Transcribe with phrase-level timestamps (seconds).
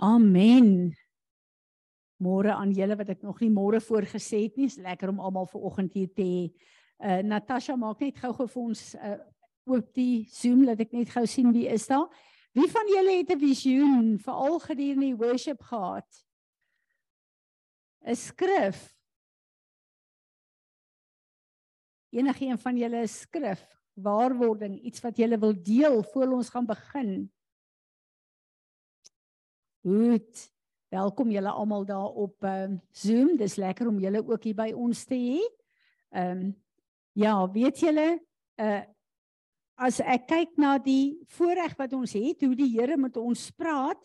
[0.00, 0.94] Amen.
[2.20, 4.68] Môre aan julle wat ek nog nie môre voorgesê het nie.
[4.70, 6.44] Dis lekker om almal vanoggend hier te hê.
[7.00, 9.18] Uh Natasha maak net gou-gou vir ons uh
[9.68, 12.08] oop die Zoom laat ek net gou sien wie is daar.
[12.56, 16.08] Wie van julle het 'n visioen veral gedurende die worship gehad?
[18.04, 18.96] 'n Skrif.
[22.10, 26.66] Enige een van julle 'n skrif, waarwording, iets wat julle wil deel voor ons gaan
[26.66, 27.30] begin?
[29.80, 30.52] Goed.
[30.88, 33.36] Welkom julle almal daar op uh, Zoom.
[33.36, 35.40] Dis lekker om julle ook hier by ons te hê.
[36.12, 36.50] Ehm um,
[37.16, 38.08] ja, weet julle,
[38.60, 38.80] uh
[39.80, 44.04] as ek kyk na die voorreg wat ons het, hoe die Here met ons praat,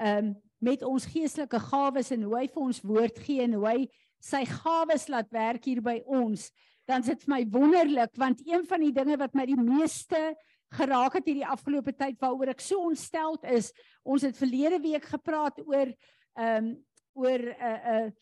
[0.00, 3.66] ehm um, met ons geestelike gawes en hoe hy vir ons woord gee en hoe
[3.68, 3.78] hy
[4.24, 6.48] sy gawes laat werk hier by ons,
[6.88, 10.30] dan is dit vir my wonderlik want een van die dinge wat my die meeste
[10.70, 13.72] geraak het hierdie afgelope tyd waaroor ek so ontsteld is.
[14.02, 15.90] Ons het verlede week gepraat oor
[16.38, 16.76] ehm um,
[17.12, 18.12] oor 'n uh, eh, 'n uh, eh,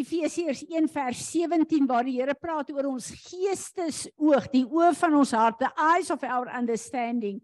[0.00, 5.32] Efesiërs 1 vers 17 waar die Here praat oor ons geestesoog, die oë van ons
[5.34, 7.40] hart, the eyes of our understanding.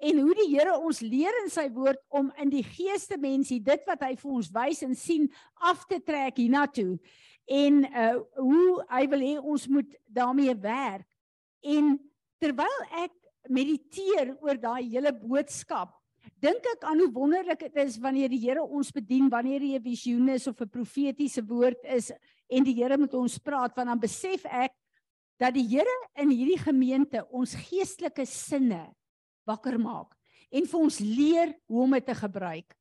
[0.00, 3.84] En hoe die Here ons leer in sy woord om in die geeste mensie dit
[3.86, 5.28] wat hy vir ons wys en sien
[5.60, 6.96] af te trek hiernatoe.
[7.50, 11.08] En uh hoe hy wil hê ons moet daarmee werk.
[11.60, 11.98] En
[12.40, 13.12] terwyl ek
[13.50, 15.92] mediteer oor daai hele boodskap,
[16.40, 19.82] dink ek aan hoe wonderlik dit is wanneer die Here ons bedien, wanneer hy 'n
[19.82, 22.12] visioen is of 'n profetiese woord is
[22.48, 24.72] en die Here met ons praat, want dan besef ek
[25.38, 28.94] dat die Here in hierdie gemeente ons geestelike sinne
[29.46, 30.14] wakker maak
[30.50, 32.74] en vir ons leer hoe om dit te gebruik.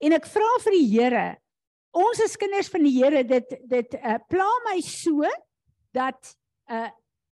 [0.00, 1.26] En ek vra vir die Here,
[1.92, 5.28] ons as kinders van die Here, dit dit uh, pla my so
[5.92, 6.36] dat
[6.70, 6.88] uh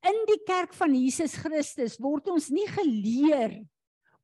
[0.08, 3.60] in die kerk van Jesus Christus word ons nie geleer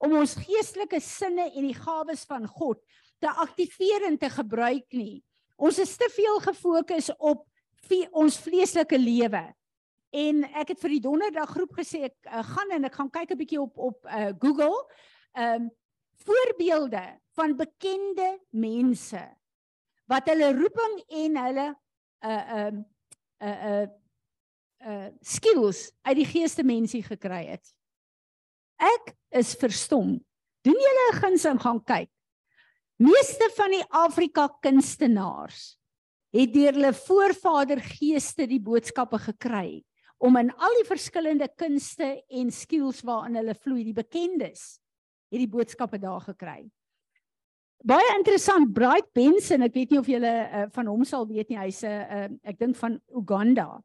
[0.03, 2.81] om ons geestelike sinne en die gawes van God
[3.21, 5.23] te aktiveer en te gebruik nie.
[5.57, 7.45] Ons is te veel gefokus op
[8.11, 9.41] ons vleeslike lewe.
[10.13, 13.31] En ek het vir die donderdag groep gesê ek uh, gaan en ek gaan kyk
[13.33, 14.77] 'n bietjie op op uh, Google.
[15.33, 15.69] Ehm um,
[16.17, 17.03] voorbeelde
[17.37, 19.21] van bekende mense
[20.09, 21.67] wat hulle roeping en hulle
[22.25, 22.79] uh ehm
[23.41, 23.87] uh, uh
[24.85, 27.65] uh skills uit die geeste mensie gekry het.
[28.77, 30.17] Ek is verstom.
[30.63, 32.09] Doen julle 'n guns en gaan kyk.
[32.97, 35.77] Meeste van die Afrika kunstenaars
[36.33, 39.83] het deur hulle voorvader geeste die boodskappe gekry
[40.17, 44.79] om in al die verskillende kunste en skills waarin hulle vloei, die bekendes,
[45.29, 46.65] het die boodskappe daar gekry.
[47.85, 51.59] Baie interessant, Bright Benson, ek weet nie of julle uh, van hom sal weet nie,
[51.61, 53.83] hy's 'n uh, ek dink van Uganda.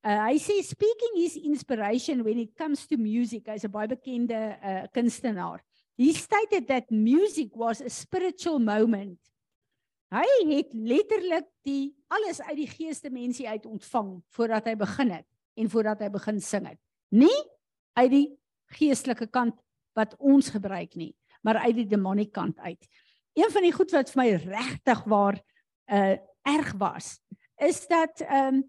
[0.00, 4.56] Uh, hy sê speaking his inspiration when it comes to music as 'n baie bekende
[4.64, 5.60] uh, kunstenaar.
[6.00, 9.20] He stated that music was a spiritual moment.
[10.08, 10.24] Hy
[10.56, 15.26] het letterlik die alles uit die geeste mensie uit ontvang voordat hy begin het
[15.60, 16.80] en voordat hy begin sing het.
[17.12, 17.36] Nie
[18.00, 18.28] uit die
[18.72, 19.60] geestelike kant
[19.92, 21.12] wat ons gebruik nie,
[21.44, 22.80] maar uit die demoniese kant uit.
[23.36, 25.40] Een van die goed wat vir my regtig waar
[25.92, 26.16] uh
[26.48, 27.20] erg was,
[27.60, 28.68] is dat ehm um,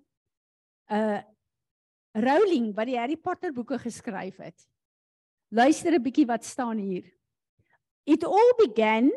[0.92, 1.22] uh
[2.12, 4.68] Rowling wat die Harry Potter boeke geskryf het.
[5.52, 7.08] Luister 'n bietjie wat staan hier.
[8.04, 9.12] It all began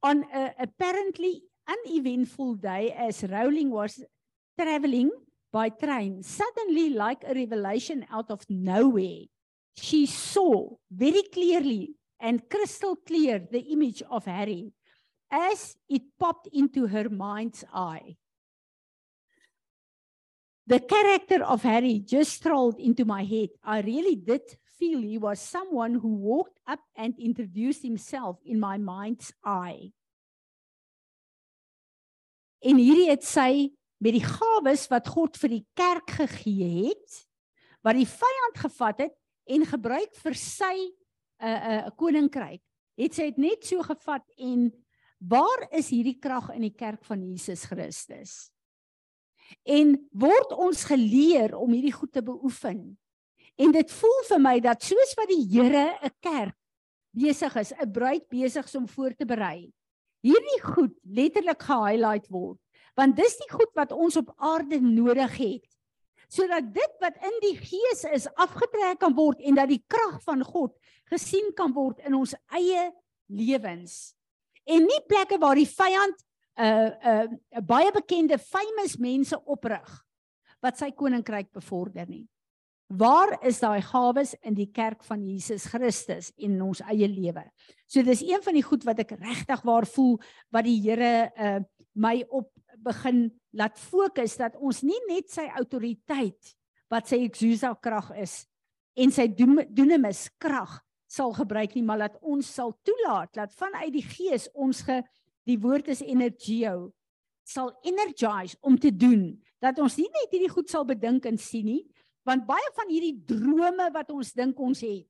[0.00, 4.02] on a apparently uneventful day as Rowling was
[4.56, 5.12] travelling
[5.52, 6.22] by train.
[6.22, 9.28] Suddenly like a revelation out of nowhere,
[9.76, 14.72] she saw very clearly and crystal clear the image of Harry
[15.30, 18.16] as it popped into her mind's eye.
[20.66, 23.50] The character of Harry just strolled into my head.
[23.64, 24.42] I really did
[24.78, 29.90] feel he was someone who walked up and introduced himself in my mind's eye.
[32.62, 37.18] En hierdie het sy met die gawes wat God vir die kerk gegee het,
[37.82, 39.16] wat die vyand gevat het
[39.50, 40.94] en gebruik vir sy 'n
[41.42, 42.62] uh, 'n uh, koninkryk.
[42.94, 44.70] Het sy dit net so gevat en
[45.18, 48.51] waar is hierdie krag in die kerk van Jesus Christus?
[49.62, 52.96] En word ons geleer om hierdie goed te beoefen.
[53.60, 56.56] En dit voel vir my dat soos wat die Here 'n kerk
[57.12, 59.72] besig is, 'n bruid besig is om voor te berei.
[60.22, 62.58] Hierdie goed letterlik ge-highlight word,
[62.94, 65.68] want dis die goed wat ons op aarde nodig het.
[66.28, 70.44] Sodat dit wat in die gees is afgetrek kan word en dat die krag van
[70.44, 70.72] God
[71.10, 72.92] gesien kan word in ons eie
[73.28, 74.14] lewens.
[74.64, 76.24] En nie plekke waar die vyand
[76.58, 79.90] uh, uh, baie bekende famous mense oprig
[80.62, 82.26] wat sy koninkryk bevorder nie.
[82.92, 87.46] Waar is daai gawes in die kerk van Jesus Christus in ons eie lewe?
[87.88, 90.18] So dis een van die goed wat ek regtig waar voel
[90.52, 91.60] wat die Here uh
[91.92, 92.48] my op
[92.80, 96.54] begin laat fokus dat ons nie net sy autoriteit
[96.92, 98.46] wat sy exousia krag is
[98.96, 100.78] en sy dunamis krag
[101.12, 105.02] sal gebruik nie, maar laat ons sal toelaat dat vanuit die gees ons ge
[105.48, 106.92] die woord is energio.
[107.44, 111.66] Sal energize om te doen dat ons nie net hierdie goed sal bedink en sien
[111.66, 111.82] nie
[112.22, 115.08] want baie van hierdie drome wat ons dink ons het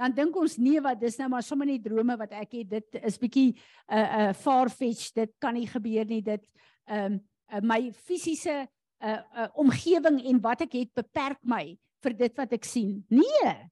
[0.00, 2.68] dan dink ons nee wat dis nou maar sommer net drome wat ek het.
[2.70, 3.58] Dit is bietjie 'n
[3.92, 6.22] uh, 'n uh, farfetch dit kan nie gebeur nie.
[6.22, 6.46] Dit
[6.88, 7.20] ehm um,
[7.52, 12.52] uh, my fisiese uh, uh, omgewing en wat ek het beperk my vir dit wat
[12.52, 13.04] ek sien.
[13.08, 13.70] Nee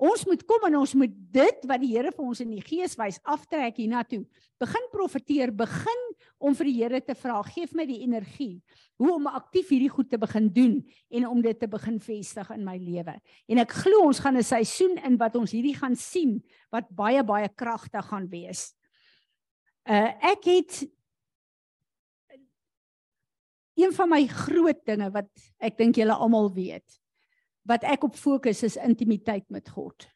[0.00, 2.96] Ons moet kom en ons moet dit wat die Here vir ons in die gees
[2.98, 4.24] wys aftrek hiernatoe.
[4.62, 6.00] Begin profeteer, begin
[6.42, 8.62] om vir die Here te vra, gee my die energie
[8.98, 10.78] hoe om aktief hierdie goed te begin doen
[11.10, 13.14] en om dit te begin vestig in my lewe.
[13.50, 17.22] En ek glo ons gaan 'n seisoen in wat ons hierdie gaan sien wat baie
[17.22, 18.74] baie kragtig gaan wees.
[19.84, 20.86] Uh ek het
[23.74, 27.01] een van my groot dinge wat ek dink julle almal weet
[27.68, 30.06] wat ek op fokus is intimiteit met God.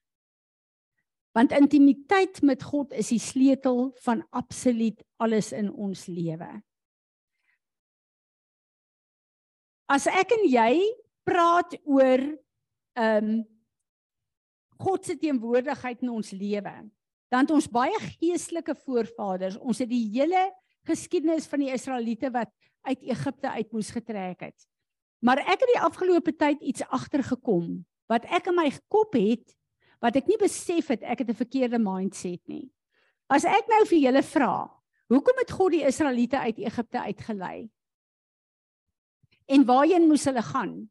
[1.37, 6.49] Want intimiteit met God is die sleutel van absoluut alles in ons lewe.
[9.87, 10.73] As ek en jy
[11.27, 12.25] praat oor
[12.97, 13.45] ehm um,
[14.77, 16.73] God se teenwoordigheid in ons lewe,
[17.33, 19.57] dan het ons baie geestelike voorvaders.
[19.57, 20.43] Ons het die hele
[20.85, 22.53] geskiedenis van die Israeliete wat
[22.87, 24.67] uit Egipte uit moes getrek het.
[25.25, 29.55] Maar ek het die afgelope tyd iets agtergekom wat ek in my kop het
[30.05, 32.71] wat ek nie besef het ek het 'n verkeerde mindset nie.
[33.29, 34.71] As ek nou vir julle vra,
[35.09, 37.71] hoekom het God die Israeliete uit Egipte uitgelei?
[39.49, 40.91] En waarheen moes hulle gaan?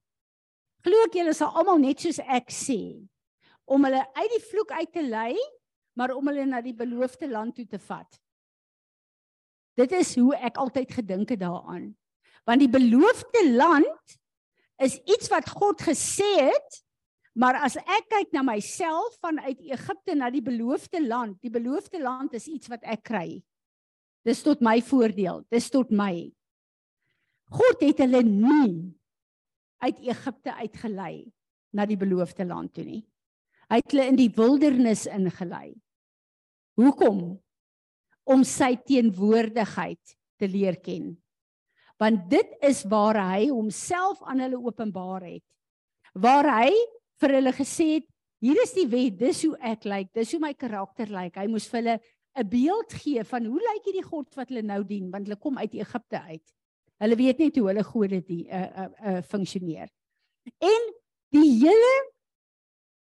[0.83, 3.07] Glo ek julle sal almal net soos ek sê
[3.65, 5.33] om hulle uit die vloek uit te lei,
[5.97, 8.19] maar om hulle na die beloofde land toe te vat.
[9.75, 11.95] Dit is hoe ek altyd gedink het daaraan.
[12.45, 14.17] Want die beloofde land
[14.81, 16.81] is iets wat God gesê het,
[17.35, 22.35] maar as ek kyk na myself vanuit Egipte na die beloofde land, die beloofde land
[22.37, 23.27] is iets wat ek kry.
[24.25, 26.29] Dis tot my voordeel, dis tot my.
[27.51, 28.93] God het hulle nie
[29.85, 31.25] uit Egipte uitgelei
[31.75, 33.03] na die beloofde land toe nie.
[33.69, 35.73] Hy het hulle in die wildernis ingelei.
[36.79, 37.35] Hoekom?
[38.25, 41.13] Om sy teenwoordigheid te leer ken
[42.01, 45.43] want dit is waar hy homself aan hulle openbaar het.
[46.13, 46.71] Waar hy
[47.21, 48.07] vir hulle gesê het,
[48.43, 51.37] hier is die wet, dis hoe ek lyk, dis hoe my karakter lyk.
[51.39, 51.99] Hy moes vir hulle
[52.35, 55.57] 'n beeld gee van hoe lyk hierdie God wat hulle nou dien, want hulle kom
[55.57, 56.43] uit Egipte uit.
[56.99, 59.87] Hulle weet net hoe hulle gode die uh uh, uh funksioneer.
[60.59, 60.91] En
[61.31, 61.93] die hele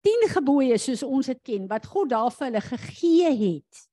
[0.07, 3.83] 10 gebooie soos ons dit ken wat God daar vir hulle gegee het.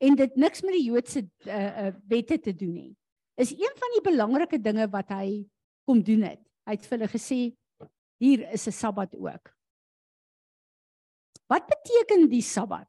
[0.00, 2.96] En dit niks met die Joodse uh, uh wette te doen nie
[3.40, 5.46] is een van die belangrike dinge wat hy
[5.88, 6.42] kom doen het.
[6.68, 7.40] Hy het vir hulle gesê
[8.20, 9.50] hier is 'n Sabbat ook.
[11.48, 12.86] Wat beteken die Sabbat?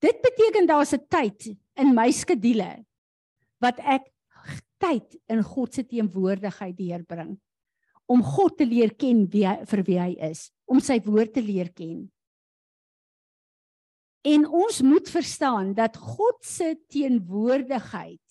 [0.00, 2.84] Dit beteken daar's 'n tyd in my skedule
[3.60, 4.10] wat ek
[4.78, 7.40] tyd in God se teenwoordigheid deurbring
[8.06, 11.42] om God te leer ken wie hy, vir wie hy is, om sy woord te
[11.44, 12.10] leer ken.
[14.24, 18.23] En ons moet verstaan dat God se teenwoordigheid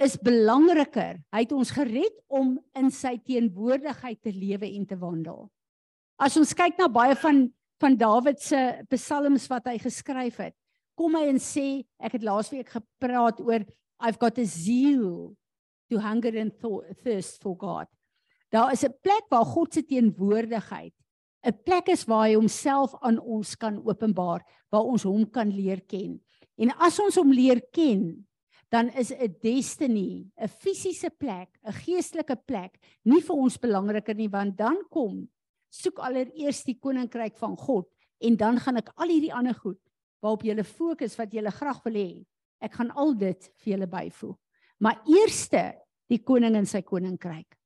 [0.00, 1.18] is belangriker.
[1.32, 5.46] Hy het ons gered om in sy teenwoordigheid te lewe en te wandel.
[6.18, 7.48] As ons kyk na baie van
[7.82, 8.58] van Dawid se
[8.92, 10.54] psalms wat hy geskryf het,
[10.94, 13.64] kom hy en sê, ek het laasweek gepraat oor
[13.98, 15.34] I've got a zeal
[15.90, 16.54] to hunger and
[17.02, 17.90] thirst for God.
[18.54, 20.94] Daar is 'n plek waar God se teenwoordigheid
[21.42, 25.80] 'n plek is waar hy homself aan ons kan openbaar, waar ons hom kan leer
[25.90, 26.20] ken.
[26.56, 28.22] En as ons hom leer ken,
[28.72, 34.28] dan is 'n destiny, 'n fisiese plek, 'n geestelike plek nie vir ons belangriker nie
[34.28, 35.28] want dan kom
[35.68, 37.88] soek allereers die koninkryk van God
[38.20, 39.80] en dan gaan ek al hierdie ander goed
[40.22, 42.24] waarop jy fokus wat jy graag wil hê.
[42.60, 44.38] Ek gaan al dit vir julle byvoeg.
[44.78, 45.74] Maar eerste
[46.08, 47.58] die koning en sy koninkryk.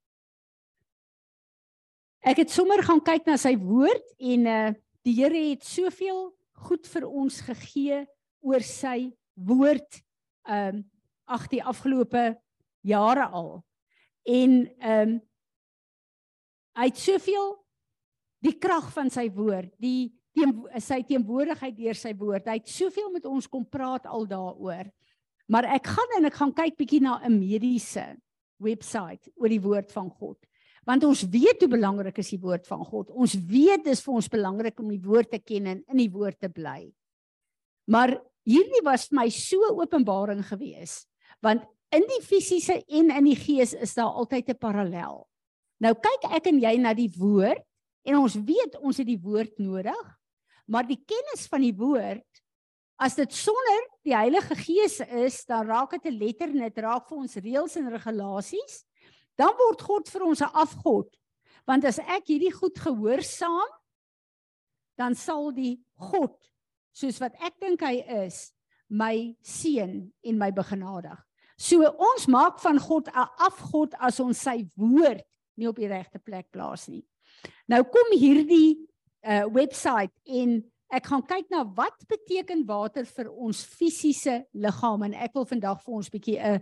[2.25, 4.75] Ek het sommer gaan kyk na sy woord en uh
[5.07, 6.33] die Here het soveel
[6.67, 8.01] goed vir ons gegee
[8.43, 10.03] oor sy woord.
[10.43, 10.83] Um
[11.27, 12.35] ag die afgelope
[12.87, 13.65] jare al.
[14.27, 15.17] En ehm um,
[16.77, 17.55] hy het soveel
[18.45, 20.53] die krag van sy woord, die teen,
[20.83, 22.51] sy teenwoordigheid deur sy woord.
[22.51, 24.91] Hy het soveel met ons kom praat al daaroor.
[25.49, 28.05] Maar ek gaan en ek gaan kyk bietjie na 'n mediese
[28.61, 30.39] webwerf oor die woord van God.
[30.87, 33.11] Want ons weet hoe belangrik is die woord van God.
[33.11, 36.41] Ons weet dis vir ons belangrik om die woord te ken en in die woord
[36.41, 36.93] te bly.
[37.91, 41.07] Maar hierdie was vir my so openbaring gewees
[41.47, 41.63] want
[41.95, 45.27] in die fisiese en in die gees is daar altyd 'n parallel.
[45.79, 47.63] Nou kyk ek en jy na die woord
[48.05, 50.07] en ons weet ons het die woord nodig,
[50.67, 52.27] maar die kennis van die woord
[52.99, 57.09] as dit sonder die Heilige Gees is, dan raak dit 'n letter en dit raak
[57.09, 58.85] vir ons reëls en regulasies.
[59.37, 61.17] Dan word God vir ons 'n afgod.
[61.67, 63.69] Want as ek hierdie goed gehoorsaam,
[64.97, 66.37] dan sal die God
[66.93, 68.53] soos wat ek dink hy is,
[68.89, 71.26] my seën en my begenadig.
[71.57, 75.25] So ons maak van God 'n afgod as ons sy woord
[75.57, 77.05] nie op die regte plek plaas nie.
[77.69, 78.87] Nou kom hierdie
[79.27, 85.15] uh webwerf en ek gaan kyk na wat beteken water vir ons fisiese liggaam en
[85.15, 86.61] ek wil vandag vir ons bietjie 'n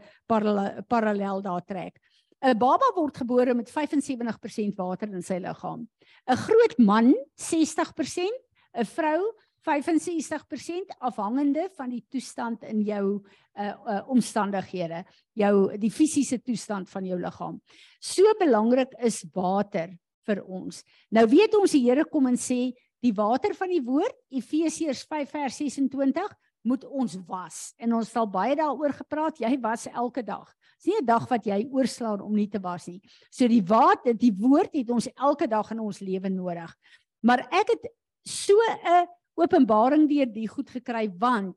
[0.88, 2.00] parallel daar trek.
[2.42, 5.88] 'n Baba word gebore met 75% water in sy liggaam.
[6.28, 8.30] 'n Groot man 60%,
[8.74, 9.32] 'n vrou
[9.64, 17.06] 65% afhangende van die toestand in jou uh, uh omstandighede, jou die fisiese toestand van
[17.08, 17.60] jou liggaam.
[18.00, 20.82] So belangrik is water vir ons.
[21.10, 22.72] Nou weet ons die Here kom en sê
[23.04, 28.26] die water van die woord Efesiërs 5 vers 26 moet ons was en ons sal
[28.32, 30.48] baie daaroor gepraat jy was elke dag.
[30.78, 33.00] Dis nie 'n dag wat jy oorslaan om nie te was nie.
[33.30, 36.74] So die water, die woord het ons elke dag in ons lewe nodig.
[37.22, 37.92] Maar ek het
[38.24, 38.54] so
[38.84, 41.56] 'n openbaring deur die goed gekry want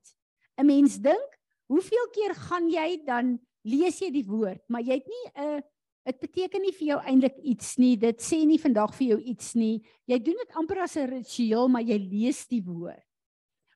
[0.58, 5.08] 'n mens dink hoeveel keer gaan jy dan lees jy die woord maar jy het
[5.08, 5.64] nie 'n
[6.08, 9.56] dit beteken nie vir jou eintlik iets nie dit sê nie vandag vir jou iets
[9.56, 9.84] nie.
[10.08, 13.04] Jy doen dit amper as 'n ritueel maar jy lees die woord.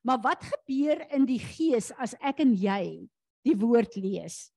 [0.04, 3.10] Maar wat gebeur in die gees as ek en jy
[3.44, 4.52] die woord lees?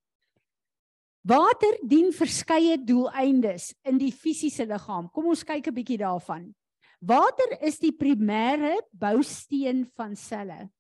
[1.25, 6.55] Water dien verskeie doeleindes in die fisiese liggaam kom ons kyk 'n bietjie daarvan
[7.05, 10.71] Water is die primêre bousteen van selle.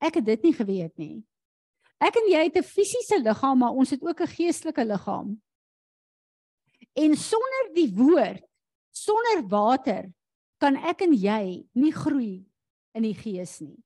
[0.00, 1.16] Ek het dit nie geweet nie.
[2.00, 5.40] Ek en jy het 'n fisiese liggaam, maar ons het ook 'n geestelike liggaam.
[6.96, 8.44] En sonder die woord,
[8.90, 10.12] sonder water,
[10.58, 12.44] kan ek en jy nie groei
[12.94, 13.82] in die gees nie.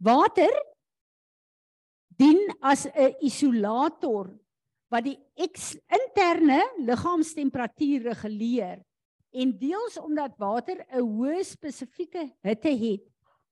[0.00, 0.50] Water
[2.08, 4.38] dien as 'n isolator
[4.90, 8.84] wat die interne liggaamstemperatuur reguleer
[9.30, 13.04] en deels omdat water 'n hoë spesifieke hitte het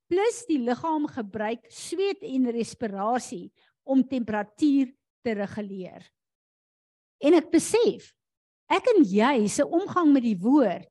[0.07, 3.53] plus die liggaam gebruik sweet en respirasie
[3.83, 4.93] om temperatuur
[5.23, 6.03] te reguleer.
[7.19, 8.13] En ek besef
[8.71, 10.89] ek en jy se omgang met die woord,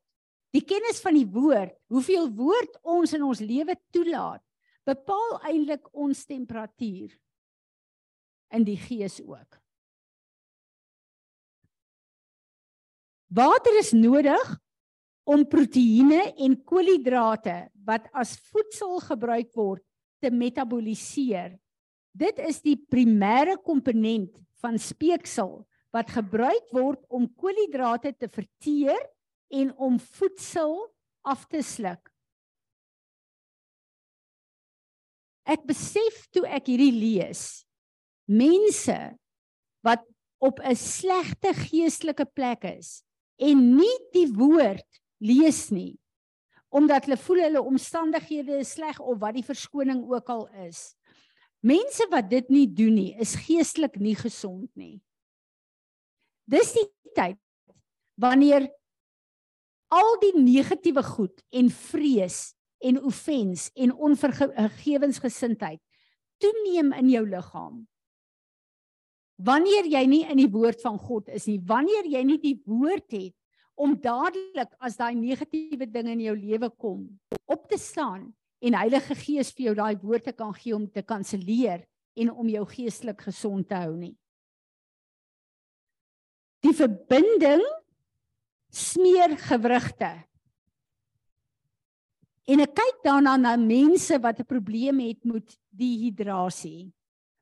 [0.56, 4.42] die kennis van die woord, hoeveel woord ons in ons lewe toelaat,
[4.88, 7.12] bepaal eintlik ons temperatuur
[8.56, 9.60] in die gees ook.
[13.36, 14.56] Water is nodig
[15.26, 19.84] om proteïene en koolhidrate wat as voedsel gebruik word
[20.22, 21.56] te metaboliseer.
[22.16, 25.64] Dit is die primêre komponent van speeksel
[25.96, 29.00] wat gebruik word om koolhidrate te verteer
[29.54, 30.78] en om voedsel
[31.26, 32.12] af te sluk.
[35.46, 37.66] Ek besef toe ek hierdie lees,
[38.26, 38.98] mense
[39.86, 40.02] wat
[40.42, 43.04] op 'n slegte geestelike plek is
[43.38, 44.90] en nie die woord
[45.24, 45.96] lees nie
[46.76, 50.90] omdat hulle voel hulle omstandighede is sleg of wat die verskoning ook al is.
[51.64, 55.00] Mense wat dit nie doen nie, is geestelik nie gesond nie.
[56.52, 57.40] Dis die tyd
[58.20, 58.68] wanneer
[59.96, 62.54] al die negatiewe goed en vrees
[62.84, 65.82] en offens en onvergewensgesindheid
[66.44, 67.86] toeneem in jou liggaam.
[69.36, 73.08] Wanneer jy nie in die woord van God is nie, wanneer jy nie die woord
[73.16, 73.36] het
[73.76, 77.06] om dadelik as daai negatiewe dinge in jou lewe kom
[77.46, 78.30] op te staan
[78.66, 81.84] en Heilige Gees vir jou daai woorde kan gee om te kanselleer
[82.16, 84.16] en om jou geestelik gesond te hou nie.
[86.64, 87.62] Die verbinding
[88.74, 90.10] smeer gewrigte.
[92.46, 96.94] En ek kyk daarna na mense wat 'n probleem het met dehydrasie,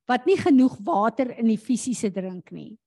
[0.08, 2.78] wat nie genoeg water in die fisiese drink nie.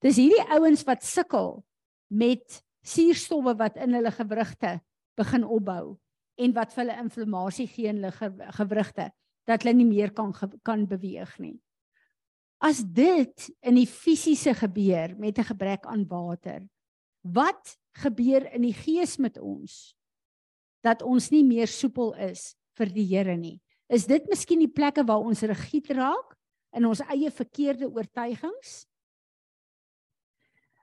[0.00, 1.64] Dis hierdie ouens wat sukkel
[2.08, 4.78] met suurstowwe wat in hulle gewrigte
[5.18, 5.96] begin opbou
[6.36, 9.10] en wat vir hulle inflammasie gee in hulle gewrigte
[9.46, 10.32] dat hulle nie meer kan
[10.66, 11.56] kan beweeg nie.
[12.62, 16.62] As dit in die fisiese gebeur met 'n gebrek aan water,
[17.22, 19.94] wat gebeur in die gees met ons
[20.82, 23.60] dat ons nie meer soepel is vir die Here nie?
[23.88, 26.36] Is dit miskien die plekke waar ons regiet raak
[26.72, 28.86] in ons eie verkeerde oortuigings?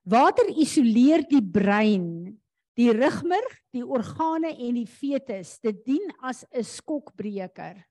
[0.04, 2.36] Water isoleer die brein,
[2.76, 5.56] die rugmerg, die organe en die fetus.
[5.64, 7.86] Dit dien as 'n skokbreker.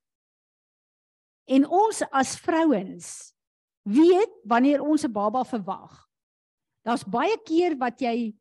[1.49, 3.35] En ons as vrouens
[3.85, 6.09] weet wanneer ons 'n baba verwag.
[6.85, 8.35] Daar's baie keer wat jy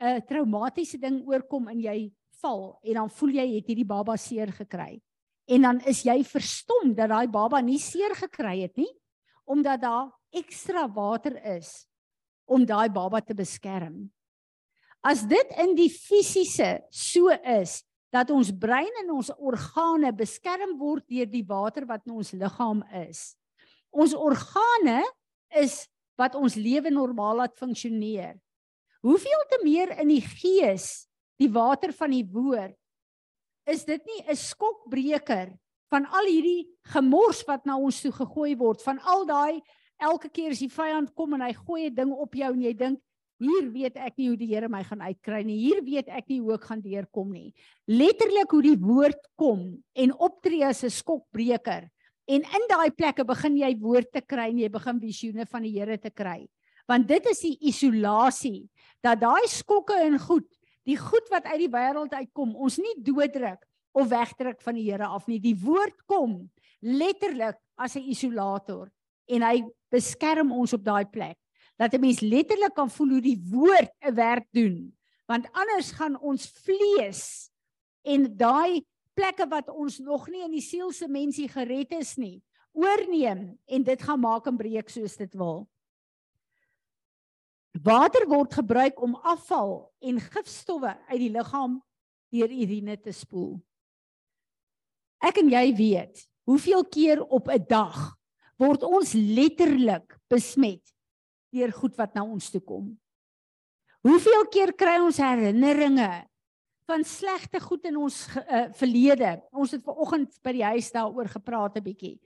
[0.00, 4.52] 'n traumatiese ding oorkom en jy val en dan voel jy het hierdie baba seer
[4.52, 5.02] gekry.
[5.48, 8.92] En dan is jy verstom dat daai baba nie seer gekry het nie
[9.46, 11.86] omdat daar ekstra water is
[12.46, 14.06] om daai baba te beskerm.
[15.06, 17.82] As dit in die fisiese so is
[18.14, 22.82] dat ons brein en ons organe beskerm word deur die water wat in ons liggaam
[23.02, 23.34] is.
[23.90, 25.02] Ons organe
[25.58, 25.84] is
[26.16, 28.36] wat ons lewe normaal laat funksioneer.
[29.04, 31.06] Hoeveel te meer in die gees,
[31.38, 32.74] die water van die woord.
[33.66, 35.52] Is dit nie 'n skokbreker
[35.90, 39.62] van al hierdie gemors wat na ons toe gegooi word van al daai
[39.98, 42.72] elke keer as die vyand kom en hy gooi 'n ding op jou en jy
[42.74, 43.00] dink
[43.42, 45.58] hier weet ek nie hoe die Here my gaan uitkry nie.
[45.60, 47.52] Hier weet ek nie hoe ek gaan deurkom nie.
[47.86, 51.90] Letterlik hoe die woord kom en optree as 'n skokbreker.
[52.26, 55.78] En in daai plekke begin jy woord te kry en jy begin visioene van die
[55.78, 56.48] Here te kry.
[56.88, 58.68] Want dit is die isolasie
[59.02, 60.48] dat daai skokke en goed,
[60.84, 63.62] die goed wat uit die wêreld uitkom, ons nie dooddruk
[63.92, 65.38] of wegdruk van die Here af nie.
[65.38, 66.50] Die woord kom
[66.80, 68.90] letterlik as 'n isolator
[69.28, 69.62] en hy
[69.92, 71.38] beskerm ons op daai plek.
[71.76, 74.96] Dat 'n mens letterlik kan voel hoe die woord 'n werk doen.
[75.26, 77.50] Want anders gaan ons vlees
[78.02, 82.42] en daai plekke wat ons nog nie in die siel se mensie gered is nie
[82.76, 85.64] oorneem en dit gaan maak en breek soos dit wil.
[87.84, 91.80] Water word gebruik om afval en gifstowwe uit die liggaam
[92.32, 93.56] deur urine te spoel.
[95.24, 98.16] Ek en jy weet hoeveel keer op 'n dag
[98.60, 100.82] word ons letterlik besmet
[101.52, 102.88] deur goed wat na ons toe kom.
[104.06, 106.10] Hoeveel keer kry ons herinneringe
[106.86, 109.36] van slegte goed in ons uh, verlede?
[109.50, 112.16] Ons het vanoggend by die huis daaroor gepraat 'n bietjie.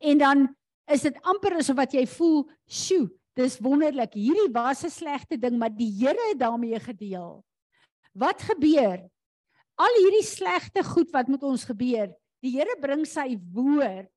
[0.00, 0.48] En dan
[0.90, 4.14] is dit amper asof wat jy voel, "Sjoe, dis wonderlik.
[4.14, 7.44] Hierdie was 'n slegte ding, maar die Here het daarmee gedeel."
[8.12, 9.06] Wat gebeur?
[9.78, 12.10] Al hierdie slegte goed wat met ons gebeur,
[12.42, 14.10] die Here bring sy woord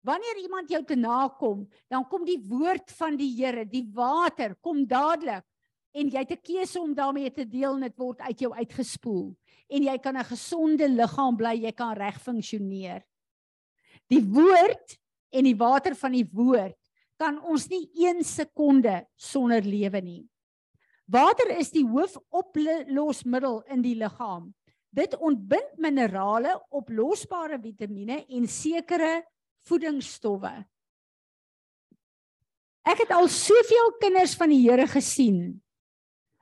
[0.00, 4.86] Wanneer iemand jou te nakom, dan kom die woord van die Here, die water kom
[4.88, 5.44] dadelik
[5.92, 9.36] en jy het 'n keuse om daarmee te deel en dit word uit jou uitgespoel
[9.68, 13.02] en jy kan 'n gesonde liggaam bly, jy kan reg funksioneer.
[14.08, 14.98] Die woord
[15.32, 16.76] en die water van die woord
[17.18, 20.28] kan ons nie 1 sekonde sonder lewe nie.
[21.06, 24.54] Water is die hoofoplosmiddel in die liggaam.
[24.90, 29.24] Dit ontbind minerale, oplosbare vitamiene en sekere
[29.68, 30.52] voedingsstowwe.
[32.88, 35.60] Ek het al soveel kinders van die Here gesien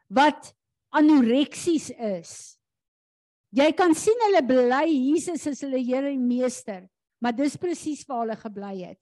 [0.08, 0.52] wat
[0.96, 2.32] anoreksies is.
[3.52, 6.86] Jy kan sien hulle bely Jesus is hulle Here en Meester,
[7.20, 9.00] maar dis presies waar hulle gebly het.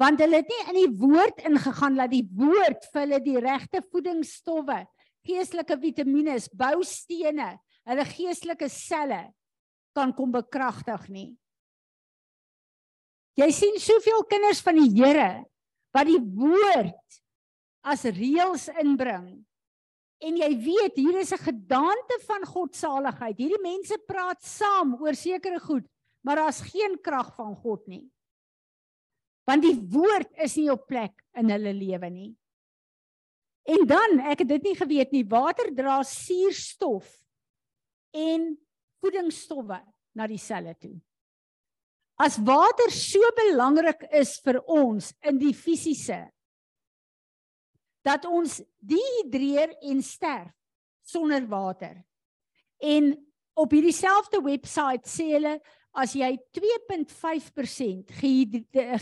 [0.00, 3.82] Want hulle het nie in die woord ingegaan dat die woord vir hulle die regte
[3.92, 4.80] voedingsstowwe,
[5.24, 7.52] geestelike vitamiene, boustene,
[7.86, 9.28] hulle geestelike selle
[9.94, 11.30] kan kom bekragtig nie.
[13.34, 15.44] Jy sien soveel kinders van die Here
[15.94, 17.18] wat die woord
[17.86, 19.44] as reëls inbring.
[20.24, 23.36] En jy weet, hier is 'n gedaante van God saligheid.
[23.36, 25.84] Hierdie mense praat saam oor sekere goed,
[26.24, 28.10] maar daar's geen krag van God nie.
[29.44, 32.36] Want die woord is nie op plek in hulle lewe nie.
[33.64, 37.06] En dan, ek het dit nie geweet nie, water dra suurstof
[38.12, 38.58] en
[39.00, 39.80] voedingsstowwe
[40.14, 41.00] na die selle toe.
[42.16, 46.20] As water so belangrik is vir ons in die fisiese
[48.04, 50.52] dat ons dehydreer en sterf
[51.04, 51.96] sonder water.
[52.78, 53.14] En
[53.56, 55.56] op hierdie selfde webwerf sê hulle
[55.94, 58.14] as jy 2.5%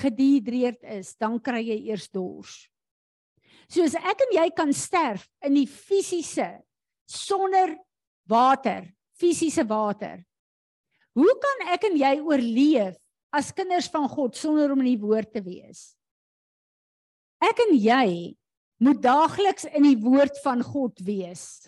[0.03, 2.69] gedehydreerd is, dan kry jy eers dors.
[3.69, 6.61] So as ek en jy kan sterf in die fisiese
[7.09, 7.75] sonder
[8.29, 8.85] water,
[9.17, 10.21] fisiese water.
[11.17, 12.97] Hoe kan ek en jy oorleef
[13.33, 15.95] as kinders van God sonder om in die woord te wees.
[17.43, 18.37] Ek en jy
[18.83, 21.65] moet daagliks in die woord van God wees.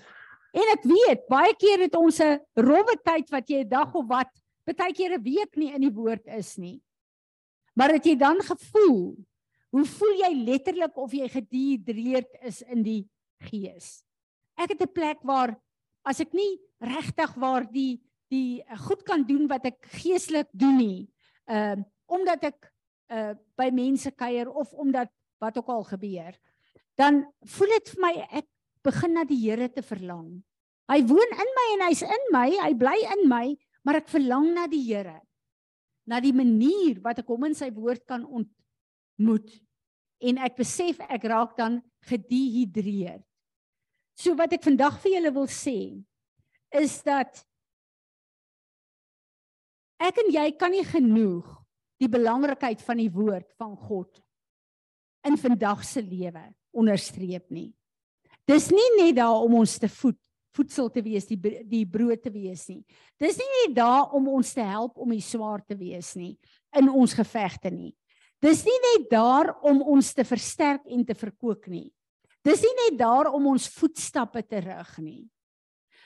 [0.55, 4.07] En ek weet, baie keer het ons 'n rowwe tyd wat jy 'n dag of
[4.07, 4.31] wat,
[4.67, 6.83] baie keer 'n week nie in die woord is nie.
[7.75, 9.17] Maar het jy dan gevoel,
[9.71, 13.09] hoe voel jy letterlik of jy gedehydreerd is in die
[13.51, 14.05] gees?
[14.57, 15.59] Ek het 'n plek waar
[16.05, 18.01] as ek nie regtig waar die
[18.31, 21.09] die goed kan doen wat ek geestelik doen nie,
[21.51, 22.73] ehm uh, omdat ek
[23.13, 25.09] uh by mense kuier of omdat
[25.41, 26.37] wat ook al gebeur
[26.99, 27.25] dan
[27.57, 28.49] voel dit vir my ek
[28.85, 30.43] begin na die Here te verlang.
[30.91, 33.45] Hy woon in my en hy's in my, hy bly in my,
[33.85, 35.17] maar ek verlang na die Here.
[36.05, 39.49] Na die manier wat ek hom in sy woord kan ontmoet.
[40.25, 43.23] En ek besef ek raak dan gedehidreer.
[44.15, 45.79] So wat ek vandag vir julle wil sê
[46.75, 47.41] is dat
[50.05, 51.49] ek en jy kan nie genoeg
[52.03, 54.21] die belangrikheid van die woord van God
[55.25, 56.43] in vandag se lewe
[56.75, 57.71] onderstreep nie.
[58.45, 60.19] Dis nie net daar om ons te voed,
[60.55, 62.83] voedsel te wees, die die brood te wees nie.
[63.19, 66.35] Dis nie net daar om ons te help om die swaar te wees nie
[66.77, 67.95] in ons gevegte nie.
[68.45, 71.89] Dis nie net daar om ons te versterk en te verkoop nie.
[72.45, 75.23] Dis nie net daar om ons voetstappe te rig nie.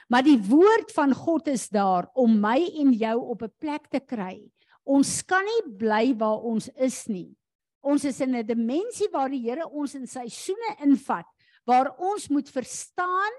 [0.08, 4.00] Maar die woord van God is daar om my en jou op 'n plek te
[4.00, 4.50] kry.
[4.84, 7.36] Ons kan nie bly waar ons is nie.
[7.80, 11.26] Ons is in 'n dimensie waar die Here ons in seisoene invat
[11.64, 13.34] waar ons moet verstaan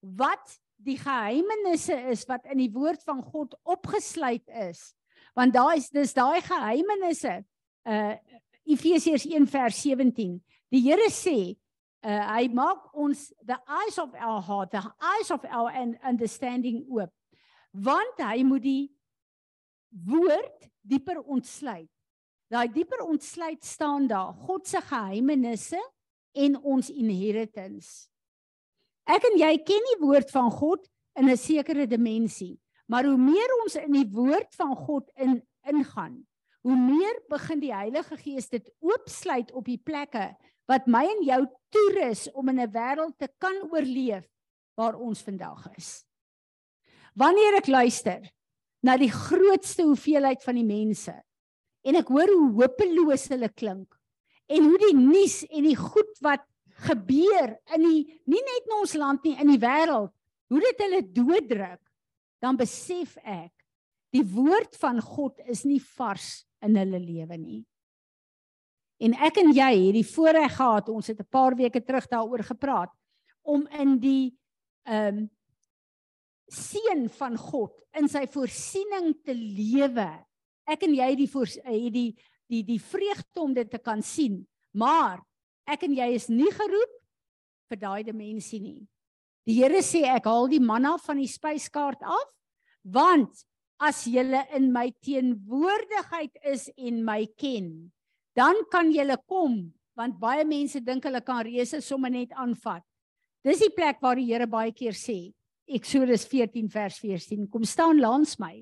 [0.00, 4.94] wat die geheimenisse is wat in die woord van God opgesluit is.
[5.34, 7.44] Want daar is dis daai geheimenisse.
[7.84, 8.16] Uh
[8.66, 10.40] Efesiërs 1 vers 17.
[10.74, 11.54] Die Here sê,
[12.06, 15.72] uh hy maak ons the eyes of our heart, the eyes of our
[16.06, 17.10] understanding oop.
[17.74, 18.84] Want hy moet die
[20.06, 21.90] woord dieper ontsluit.
[22.46, 25.80] Daai dieper ontsluit staan daar God se geheimenisse
[26.36, 28.06] en ons inheritance.
[29.06, 30.86] Ek en jy ken die woord van God
[31.18, 36.26] in 'n sekere dimensie, maar hoe meer ons in die woord van God in ingaan,
[36.62, 40.36] hoe meer begin die Heilige Gees dit oopsluit op die plekke
[40.70, 41.42] wat my en jou
[41.74, 44.26] toerus om in 'n wêreld te kan oorleef
[44.76, 46.04] waar ons vandag is.
[47.14, 48.32] Wanneer ek luister
[48.82, 51.14] na die grootste hoeveelheid van die mense
[51.82, 53.96] en ek hoor hoe hopeloos hulle klink
[54.46, 56.44] en hoe die nuus en die goed wat
[56.86, 60.12] gebeur in die nie net in ons land nie in die wêreld
[60.52, 61.80] hoe dit hulle dooddruk
[62.44, 63.52] dan besef ek
[64.14, 67.62] die woord van God is nie vars in hulle lewe nie
[68.98, 72.44] en ek en jy het die voorreg gehad ons het 'n paar weke terug daaroor
[72.44, 72.92] gepraat
[73.42, 74.36] om in die
[74.86, 75.30] ehm um,
[76.48, 80.24] seën van God in sy voorsiening te lewe
[80.64, 82.14] ek en jy die voor, het die
[82.46, 85.26] die die vreugde om dit te kan sien maar
[85.66, 86.94] Ek en jy is nie geroep
[87.66, 88.86] vir daai dimensie nie.
[89.46, 92.32] Die Here sê ek haal die manna van die spyskaart af
[92.94, 93.42] want
[93.82, 94.22] as jy
[94.54, 97.90] in my teenwoordigheid is en my ken,
[98.36, 102.84] dan kan jy kom want baie mense dink hulle kan reëse sommer net aanvat.
[103.42, 105.32] Dis die plek waar die Here baie keer sê
[105.66, 108.60] Eksodus 14 vers 14 kom staan langs my.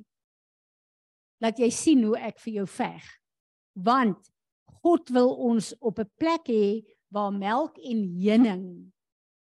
[1.42, 3.04] Laat jy sien hoe ek vir jou veg.
[3.74, 4.30] Want
[4.84, 8.92] God wil ons op 'n plek hê waar melk en heuning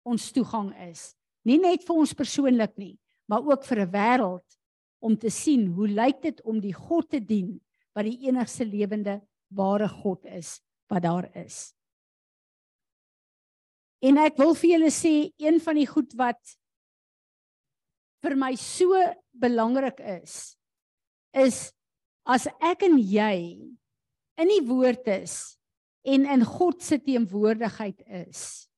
[0.04, 1.14] ons toegang is.
[1.44, 4.58] Nie net vir ons persoonlik nie, maar ook vir 'n wêreld
[5.00, 7.60] om te sien hoe lyk dit om die God te dien
[7.94, 9.20] wat die enigste lewende
[9.54, 10.58] ware God is
[10.90, 11.72] wat daar is.
[14.04, 16.56] En ek wil vir julle sê een van die goed wat
[18.24, 19.00] vir my so
[19.32, 20.56] belangrik is
[21.34, 21.72] is
[22.24, 23.36] as ek en jy
[24.40, 25.56] in die woord is
[26.04, 28.68] en in God se teenwoordigheid is,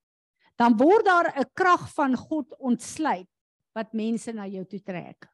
[0.57, 3.29] dan word daar 'n krag van God ontsluit
[3.75, 5.29] wat mense na jou toe trek.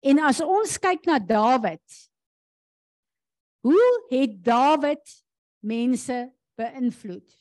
[0.00, 2.09] En as ons kyk na Dawid,
[3.60, 5.24] hoe het Dawid
[5.58, 7.36] mense beïnvloed?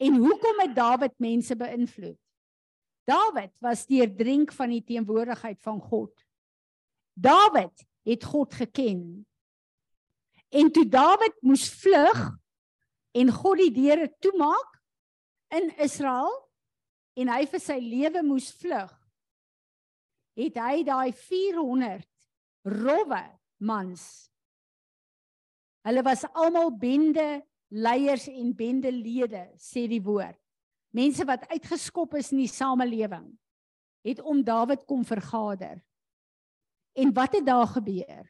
[0.00, 2.18] En hoekom het Dawid mense beïnvloed?
[3.04, 6.12] Dawid was deur drink van die teenwoordigheid van God.
[7.12, 9.26] Dawid het God geken.
[10.48, 12.20] En toe Dawid moes vlug
[13.10, 14.78] en God die deure toemaak
[15.56, 16.30] in Israel
[17.18, 18.92] en hy vir sy lewe moes vlug,
[20.38, 22.06] het hy daai 400
[22.70, 23.22] rowwe
[23.60, 24.28] mans.
[25.86, 30.38] Hulle was almal bende leiers en bende lede, sê die woord.
[30.96, 33.28] Mense wat uitgeskop is in die samelewing
[34.02, 35.78] het om Dawid kom vergader.
[36.96, 38.24] En wat het daar gebeur?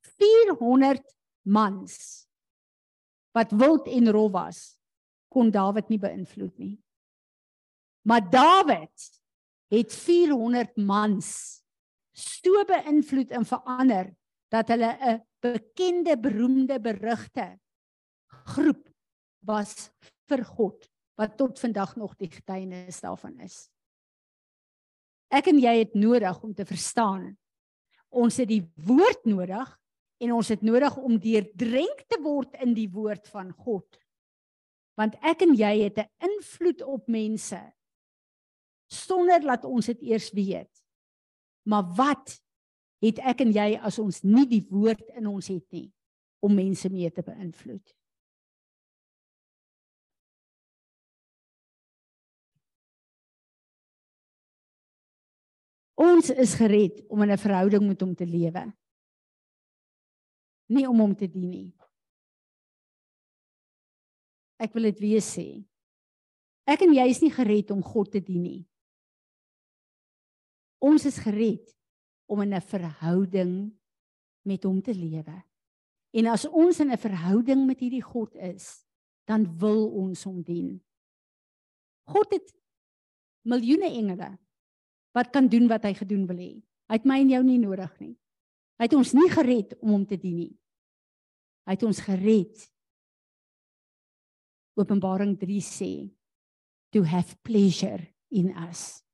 [0.00, 1.04] 400
[1.42, 1.94] mans
[3.36, 4.60] wat wild en rof was
[5.30, 6.76] kon Dawid nie beïnvloed nie.
[8.02, 9.20] Maar Dawid
[9.70, 11.28] het 400 mans
[12.16, 14.10] so beïnvloed en verander
[14.50, 17.58] dat hulle 'n bekende beroemde berigte
[18.26, 18.88] groep
[19.46, 19.90] was
[20.28, 23.68] vir God wat tot vandag nog die getuienis daarvan is.
[25.30, 27.36] Ek en jy het nodig om te verstaan.
[28.10, 29.68] Ons het die woord nodig
[30.20, 33.86] en ons het nodig om deurdrenk te word in die woord van God.
[34.98, 37.60] Want ek en jy het 'n invloed op mense
[38.90, 40.82] sonder dat ons dit eers weet.
[41.62, 42.40] Maar wat
[43.00, 45.88] het ek en jy as ons nie die woord in ons het nie
[46.44, 47.94] om mense mee te beïnvloed?
[56.00, 58.72] Ons is gered om in 'n verhouding met hom te lewe.
[60.68, 61.72] Nie om hom te dien nie.
[64.56, 65.64] Ek wil dit weer sê.
[66.64, 68.68] Ek en jy is nie gered om God te dien nie.
[70.78, 71.79] Ons is gered
[72.30, 73.72] om in 'n verhouding
[74.46, 75.42] met hom te lewe.
[76.10, 78.86] En as ons in 'n verhouding met hierdie God is,
[79.24, 80.80] dan wil ons hom dien.
[82.06, 82.54] God het
[83.42, 84.38] miljoene engele
[85.12, 86.62] wat kan doen wat hy gedoen wil hê.
[86.88, 88.16] Hy het my en jou nie nodig nie.
[88.78, 90.58] Hy het ons nie gered om hom te dien nie.
[91.66, 92.70] Hy het ons gered.
[94.74, 96.10] Openbaring 3 sê
[96.90, 99.04] to have pleasure in us.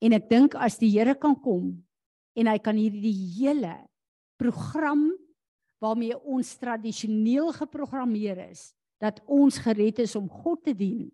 [0.00, 1.74] En ek dink as die Here kan kom
[2.38, 3.74] en hy kan hierdie hele
[4.40, 5.10] program
[5.80, 11.08] waarmee ons tradisioneel geprogrammeer is dat ons gered is om God te dien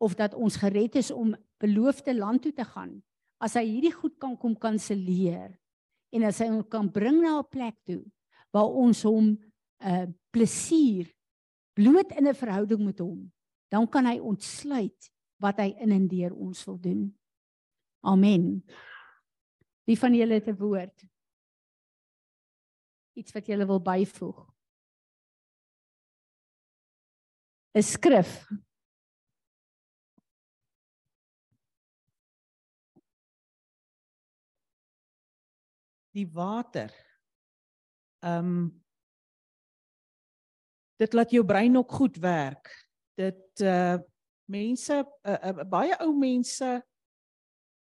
[0.00, 2.98] of dat ons gered is om beloofde land toe te gaan
[3.40, 5.52] as hy hierdie goed kan kom kanselleer
[6.16, 8.04] en as hy ons kan bring na 'n plek toe
[8.52, 9.38] waar ons hom 'n
[9.84, 11.08] uh, plesier
[11.76, 13.30] bloot in 'n verhouding met hom
[13.68, 17.12] dan kan hy ontsluit wat hy in en deur ons wil doen
[18.06, 18.64] amen
[19.86, 21.06] wie van julle het 'n woord
[23.16, 24.38] iets wat julle wil byvoeg
[27.76, 28.46] 'n skrif
[36.16, 36.90] die water.
[38.24, 38.84] Ehm um,
[40.96, 42.70] dit laat jou brein ook goed werk.
[43.20, 43.98] Dit uh
[44.46, 44.94] mense
[45.26, 46.68] uh, uh, baie ou mense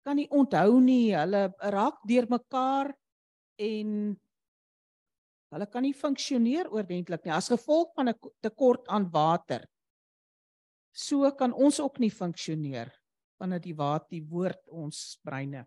[0.03, 1.15] kan nie onthou nie.
[1.15, 2.93] Hulle raak deurmekaar
[3.59, 4.17] en
[5.53, 9.67] hulle kan nie funksioneer oordentlik nie as gevolg van 'n tekort aan water.
[10.91, 12.91] So kan ons ook nie funksioneer
[13.39, 15.65] wanneer die water die woord ons breine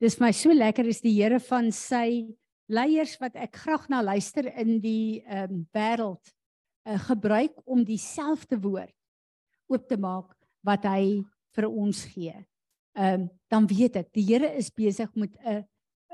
[0.00, 2.24] Dis my so lekker is die Here van sy
[2.72, 6.30] leiers wat ek graag na luister in die ehm um, wêreld
[6.88, 8.94] uh, gebruik om dieselfde woord
[9.68, 10.32] oop te maak
[10.64, 11.20] wat hy
[11.56, 12.36] vir ons gee.
[12.98, 15.64] Ehm um, dan weet ek die Here is besig met 'n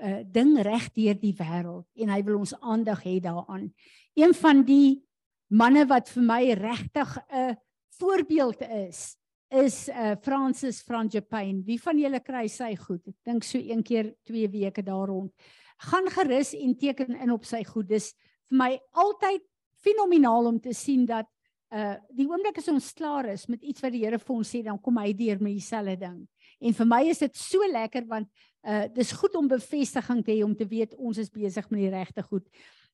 [0.03, 3.73] 'n ding reg deur die wêreld en hy wil ons aandag hê daaraan.
[4.15, 5.03] Een van die
[5.49, 7.57] manne wat vir my regtig 'n
[7.99, 9.17] voorbeeld is,
[9.51, 11.63] is uh Francis Franjepain.
[11.65, 13.07] Wie van julle kry sy goed?
[13.07, 15.33] Ek dink so een keer 2 weke daar rond.
[15.79, 17.89] Gaan gerus en teken in op sy goed.
[17.89, 18.13] Dis
[18.51, 19.43] vir my altyd
[19.85, 21.27] fenomenaal om te sien dat
[21.75, 24.63] uh die oomblik as ons klaar is met iets wat die Here vir ons sê,
[24.63, 26.21] dan kom hy deur met dieselfde ding.
[26.61, 28.29] En vir my is dit so lekker want
[28.67, 31.95] uh dis goed om bevestiging te hê om te weet ons is besig met die
[31.95, 32.47] regte goed.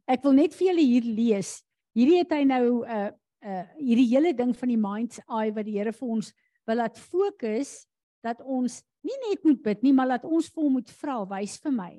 [0.09, 1.61] Ek wil net vir julle hier lees.
[1.93, 3.11] Hierdie het hy nou uh
[3.43, 6.33] uh hierdie hele ding van die mind's eye wat die Here vir ons
[6.67, 7.83] wil laat fokus
[8.23, 11.59] dat ons nie net moet bid nie, maar laat ons vir hom moet vra, wys
[11.63, 11.93] vir my.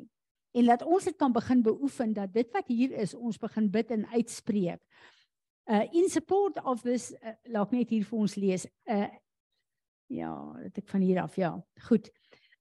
[0.53, 3.91] En laat ons dit kan begin beoefen dat dit wat hier is, ons begin bid
[3.91, 4.79] en uitspreek.
[5.65, 8.65] Uh in support of this uh, laat net hier vir ons lees.
[8.89, 9.07] Uh
[10.11, 11.53] ja, dit ek van hier af, ja.
[11.87, 12.09] Goed.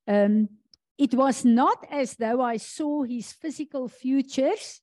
[0.07, 0.49] Um
[0.99, 4.81] it was not as though I saw his physical futures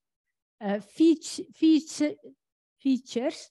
[0.59, 2.15] uh feature, feature
[2.79, 3.49] features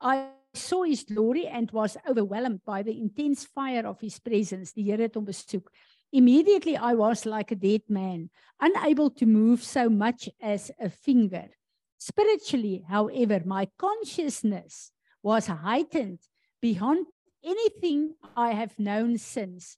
[0.00, 4.72] I saw his glory and was overwhelmed by the intense fire of his presence.
[4.72, 5.70] Die Here het hom besoek.
[6.12, 11.48] Immediately I was like a dead man, unable to move so much as a finger.
[11.98, 16.20] Spiritually, however, my consciousness was heightened
[16.60, 17.06] beyond
[17.44, 19.76] anything I have known since.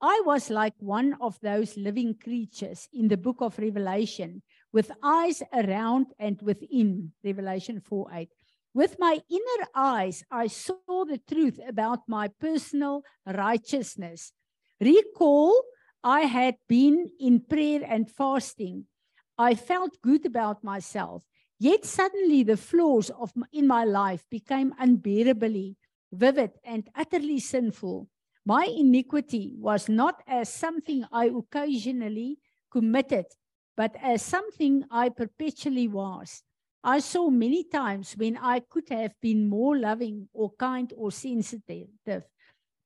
[0.00, 5.42] I was like one of those living creatures in the book of Revelation with eyes
[5.54, 8.28] around and within, Revelation 4 8.
[8.74, 14.32] With my inner eyes, I saw the truth about my personal righteousness.
[14.78, 15.62] Recall,
[16.04, 18.84] I had been in prayer and fasting.
[19.38, 21.24] I felt good about myself.
[21.58, 25.76] Yet suddenly the flaws of in my life became unbearably
[26.12, 28.08] vivid and utterly sinful.
[28.44, 32.38] My iniquity was not as something I occasionally
[32.70, 33.26] committed,
[33.76, 36.42] but as something I perpetually was.
[36.84, 41.88] I saw many times when I could have been more loving or kind or sensitive.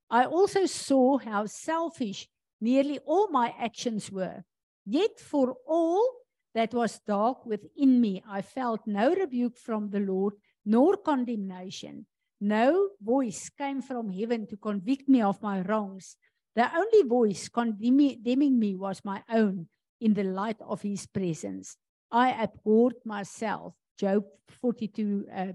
[0.08, 2.28] I also saw how selfish
[2.60, 4.44] nearly all my actions were.
[4.86, 6.02] Yet, for all
[6.54, 10.34] that was dark within me, I felt no rebuke from the Lord,
[10.64, 12.06] nor condemnation.
[12.40, 16.16] No voice came from heaven to convict me of my wrongs.
[16.56, 19.68] The only voice condemning me was my own
[20.00, 21.76] in the light of his presence.
[22.10, 23.74] I abhorred myself.
[23.98, 24.24] Job
[24.60, 25.46] 42, uh,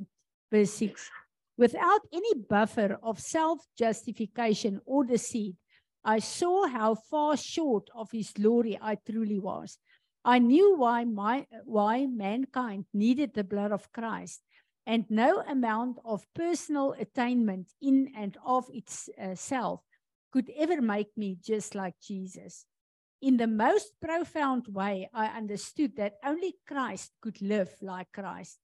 [0.51, 1.09] verse 6.
[1.57, 5.55] Without any buffer of self justification or deceit,
[6.03, 9.79] I saw how far short of his glory I truly was.
[10.27, 14.41] I knew why, my, why mankind needed the blood of Christ,
[14.83, 19.81] and no amount of personal attainment in and of itself
[20.33, 22.65] could ever make me just like Jesus.
[23.21, 28.57] In the most profound way, I understood that only Christ could live like Christ.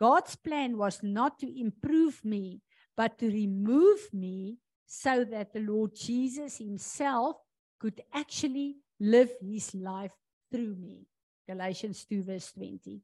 [0.00, 2.62] God's plan was not to improve me,
[2.96, 7.36] but to remove me so that the Lord Jesus himself
[7.78, 10.12] could actually live his life
[10.50, 11.04] through me.
[11.46, 13.00] Galatians 2 verse 20.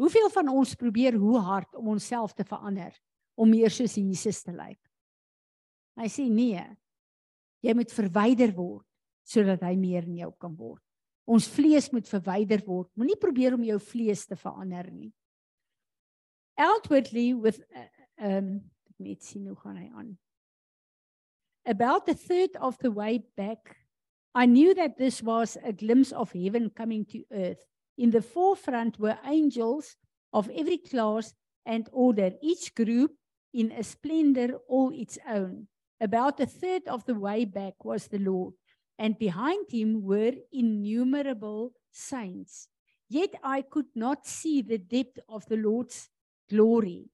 [0.00, 2.94] Hoeveel van ons probeer hoe hard om onsself te verander
[3.34, 4.80] om meer soos Jesus te lyk?
[6.00, 6.62] Hy sê nee.
[7.60, 8.86] Jy moet verwyder word
[9.30, 10.82] sodat hy meer in jou kan word.
[11.30, 12.88] Ons vlees moet verwyder word.
[12.98, 15.12] Moenie probeer om jou vlees te verander nie.
[16.58, 17.86] Outwardly with uh,
[18.32, 18.56] um
[19.00, 20.10] net sien hoe gaan hy aan.
[21.68, 23.76] About the third of the way back,
[24.34, 27.64] I knew that this was a glimpse of heaven coming to earth.
[27.98, 29.96] In the forefront were angels
[30.32, 31.34] of every class
[31.66, 33.12] and order, each group
[33.52, 35.66] in a splendor all its own.
[36.00, 38.54] About a third of the way back was the Lord,
[38.98, 42.68] and behind him were innumerable saints.
[43.08, 46.08] Yet I could not see the depth of the Lord's
[46.48, 47.10] glory,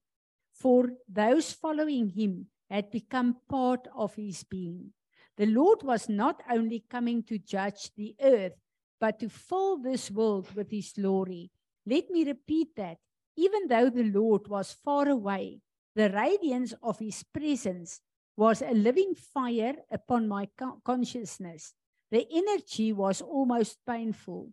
[0.53, 4.93] for those following him had become part of his being.
[5.37, 8.53] The Lord was not only coming to judge the earth,
[8.99, 11.51] but to fill this world with his glory.
[11.85, 12.97] Let me repeat that.
[13.35, 15.61] Even though the Lord was far away,
[15.95, 18.01] the radiance of his presence
[18.35, 20.49] was a living fire upon my
[20.83, 21.73] consciousness.
[22.09, 24.49] The energy was almost painful.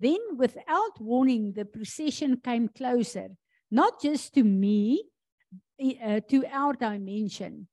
[0.00, 3.30] Then, without warning, the procession came closer,
[3.70, 5.04] not just to me,
[6.02, 7.68] uh, to our dimension.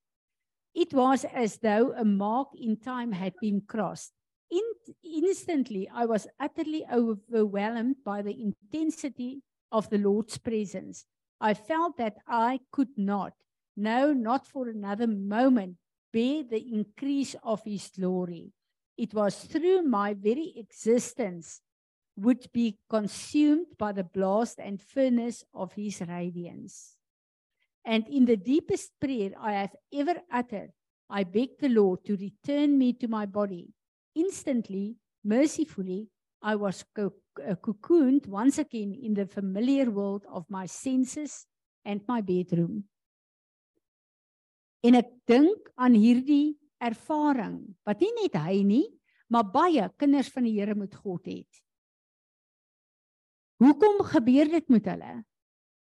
[0.75, 4.11] It was as though a mark in time had been crossed.
[4.51, 4.61] In,
[5.03, 11.05] instantly, I was utterly overwhelmed by the intensity of the Lord's presence.
[11.39, 13.33] I felt that I could not,
[13.77, 15.77] no, not for another moment,
[16.11, 18.51] bear the increase of His glory.
[18.97, 21.61] It was through my very existence
[22.17, 26.94] would be consumed by the blast and furnace of His radiance.
[27.85, 30.71] And in the deepest prayer I have ever uttered,
[31.09, 33.69] I beg the Lord to return me to my body.
[34.15, 36.09] Instantly, mercifully,
[36.41, 41.45] I was co uh, cocooned once again in the familiar world of my senses
[41.83, 42.85] and my bedroom.
[44.81, 48.85] En ek dink aan hierdie ervaring wat nie net hy nie,
[49.29, 51.61] maar baie kinders van die Here met God het.
[53.61, 55.13] Hoekom gebeur dit met hulle?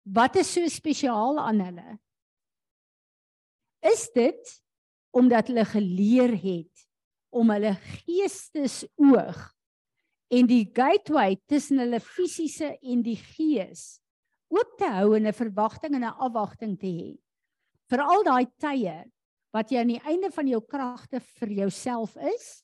[0.04, 1.98] Wat is so spesiaal aan hulle?
[3.84, 4.54] Is dit
[5.16, 6.88] omdat hulle geleer het
[7.34, 9.42] om hulle geestesoog
[10.34, 14.04] en die gateway tussen hulle fisiese en die gees
[14.54, 17.12] oop te hou en 'n verwagting en 'n afwagting te hê.
[17.90, 19.06] Vir al daai tye
[19.54, 22.64] wat jy aan die einde van jou kragte vir jouself is,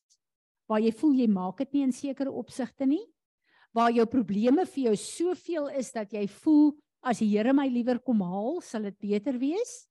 [0.67, 3.06] waar jy voel jy maak dit nie in sekere opsigte nie,
[3.73, 7.99] waar jou probleme vir jou soveel is dat jy voel as die Here my liewer
[8.03, 9.88] kom haal, sal dit beter wees.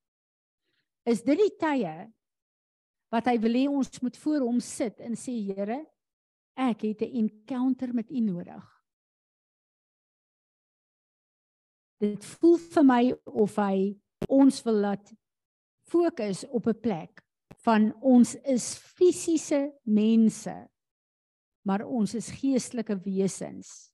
[1.08, 2.08] Is dit die tye
[3.08, 5.84] wat hy wil hê ons moet voor hom sit en sê Here,
[6.58, 8.64] ek het 'n encounter met U nodig.
[12.00, 13.96] Dit voel vir my of hy
[14.28, 15.14] ons wil laat
[15.88, 17.22] fokus op 'n plek
[17.64, 20.68] van ons is fisiese mense
[21.62, 23.87] maar ons is geestelike wesens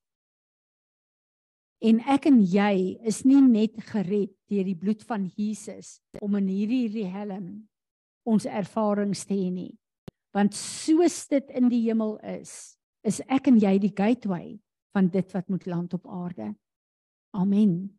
[1.85, 6.49] En ek en jy is nie net gered deur die bloed van Jesus om in
[6.49, 7.49] hierdie riem
[8.25, 9.75] ons ervarings te hê nie.
[10.33, 14.57] Want soos dit in die hemel is, is ek en jy die gateway
[14.97, 16.55] van dit wat moet land op aarde.
[17.37, 17.93] Amen.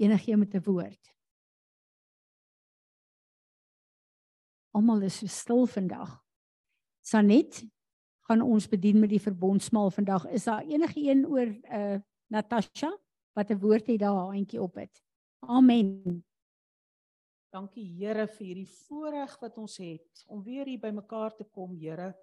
[0.00, 1.14] Enige met 'n woord.
[4.72, 6.22] Almal is so stil vandag.
[7.02, 7.64] Sanet
[8.28, 10.26] gaan ons bedien met die verbondsmaal vandag.
[10.26, 12.00] Is daar enige een oor 'n uh, eh,
[12.30, 12.90] Natasha
[13.32, 15.04] wat 'n woord het daar handjie op het.
[15.38, 16.24] Amen.
[17.50, 22.16] Dankie Here vir hierdie voorreg wat ons het om weer hier bymekaar te kom, Here,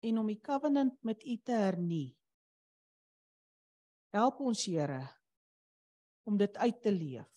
[0.00, 2.16] en om die covenant met U te hernie.
[4.08, 5.08] Help ons, Here,
[6.22, 7.34] om dit uit te leef.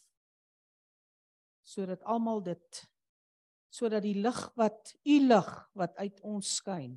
[1.68, 2.84] sodat almal dit
[3.70, 6.96] sodat die lig wat u lig wat uit ons skyn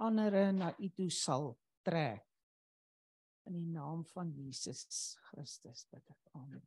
[0.00, 1.52] ander na u toe sal
[1.86, 2.24] trek
[3.46, 6.64] in die naam van Jesus Christus bid ek amen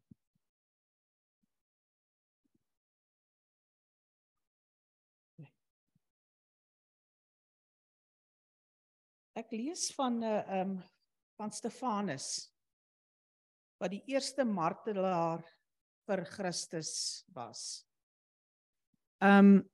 [9.35, 10.77] Ek lees van 'n uh, eh, um
[11.35, 12.27] van Stefanus
[13.83, 15.43] wat die eerste martelaar
[16.07, 17.83] vir Christus was.
[19.19, 19.69] Um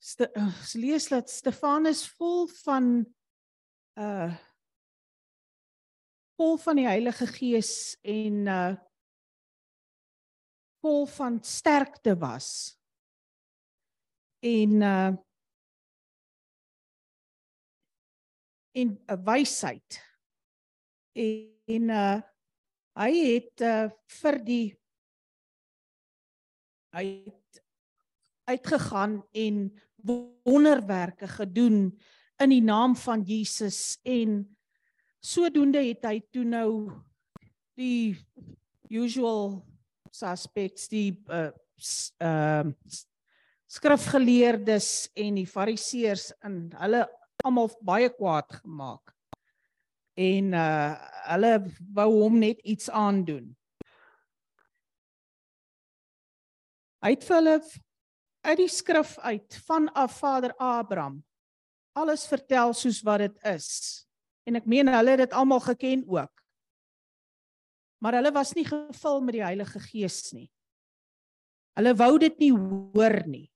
[0.00, 0.48] Ste uh,
[0.80, 3.04] lees dat Stefanus vol van
[3.98, 4.34] uh
[6.38, 8.74] vol van die Heilige Gees en uh
[10.78, 12.78] vol van sterkte was.
[14.38, 15.16] En uh
[18.78, 19.98] en uh, wysheid.
[21.18, 22.20] En, en uh
[22.98, 23.88] hy het uh
[24.20, 24.66] vir die
[26.94, 27.62] hy het
[28.48, 29.58] uitgegaan en
[30.06, 31.98] wonderwerke gedoen
[32.42, 34.42] in die naam van Jesus en
[35.18, 36.70] sodoende het hy toe nou
[37.78, 38.14] die
[38.90, 39.58] usual
[40.14, 41.50] suspects die uh
[42.22, 42.66] uh
[43.68, 47.02] skrifgeleerdes en die fariseërs in hulle
[47.44, 49.12] almal baie kwaad gemaak.
[50.18, 50.94] En uh
[51.28, 51.52] hulle
[51.94, 53.52] wou hom net iets aandoen.
[57.04, 57.58] Hy het vir hulle
[58.48, 61.20] uit die skrif uit van af Vader Abraham
[61.92, 63.68] alles vertel soos wat dit is.
[64.48, 66.32] En ek meen hulle het dit almal geken ook.
[67.98, 70.48] Maar hulle was nie gevul met die Heilige Gees nie.
[71.78, 73.46] Hulle wou dit nie hoor nie.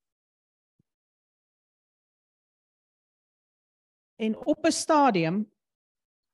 [4.22, 5.52] En op 'n stadium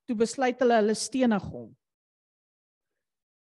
[0.05, 1.77] toe besluit hulle hulle stenig hom.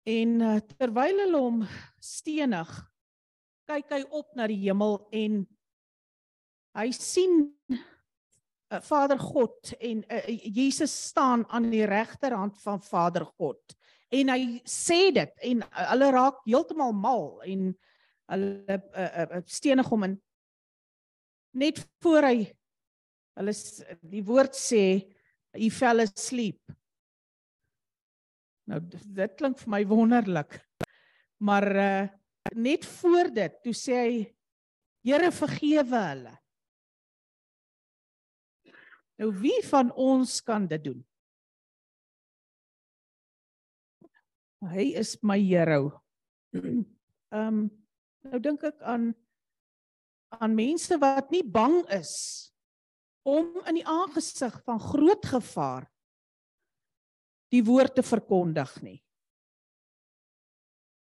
[0.07, 1.59] En uh, terwyl hulle hom
[1.99, 2.71] stenig,
[3.71, 5.43] kyk hy op na die hemel en
[6.79, 7.51] hy sien
[8.71, 13.77] uh, Vader God en uh, Jesus staan aan die regterhand van Vader God.
[14.11, 17.71] En hy sê dit en uh, hulle raak heeltemal mal en
[18.31, 20.19] hulle uh, uh, stenig hom in
[21.61, 22.37] net voor hy
[23.41, 23.55] hulle
[24.07, 24.85] die woord sê
[25.57, 26.61] he fell asleep.
[28.71, 30.61] Nou dit klink vir my wonderlik.
[31.43, 32.05] Maar uh,
[32.55, 34.21] net voor dit toe sê hy
[35.01, 36.33] Here vergewe hulle.
[39.21, 41.01] Nou wie van ons kan dit doen?
[44.71, 45.93] Hy is my hero.
[47.31, 47.59] Ehm um,
[48.27, 49.13] nou dink ek aan
[50.37, 52.13] aan mense wat nie bang is
[53.25, 55.87] om in die aangesig van groot gevaar
[57.55, 58.99] die woord te verkondig nie.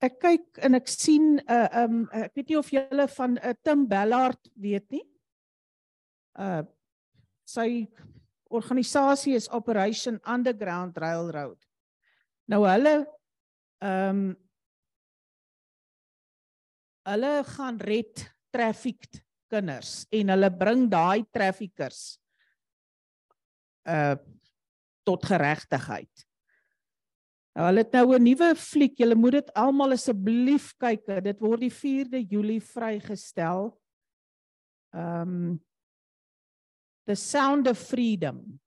[0.03, 3.53] Ek kyk en ek sien 'n uh, um ek weet nie of julle van uh,
[3.63, 5.05] Tim Ballard weet nie.
[6.39, 6.63] Uh
[7.53, 7.85] sy
[8.53, 11.59] organisasie is Operation Underground Railroad.
[12.53, 13.03] Nou hulle
[13.83, 14.25] ehm um,
[17.03, 18.21] hulle gaan red
[18.55, 19.19] trafficked
[19.51, 22.13] kinders en hulle bring daai traffickers
[23.91, 24.15] uh
[25.03, 26.23] tot geregtigheid.
[27.59, 28.95] Nou hulle het nou 'n nuwe fliek.
[28.99, 31.03] Julle moet dit almal asseblief kyk.
[31.25, 33.75] Dit word die 4de Julie vrygestel.
[34.95, 35.61] Ehm um,
[37.07, 38.61] The Sound of Freedom.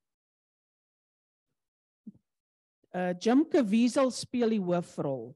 [2.95, 5.33] Uh Jim Caviezel speel die hoofrol.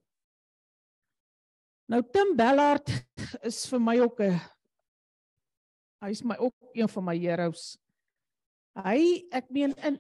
[1.89, 2.91] Nou Tim Ballard
[3.49, 4.39] is vir my ook 'n
[6.05, 7.77] hy's my ook een van my heroes.
[8.79, 9.99] Hy ek meen in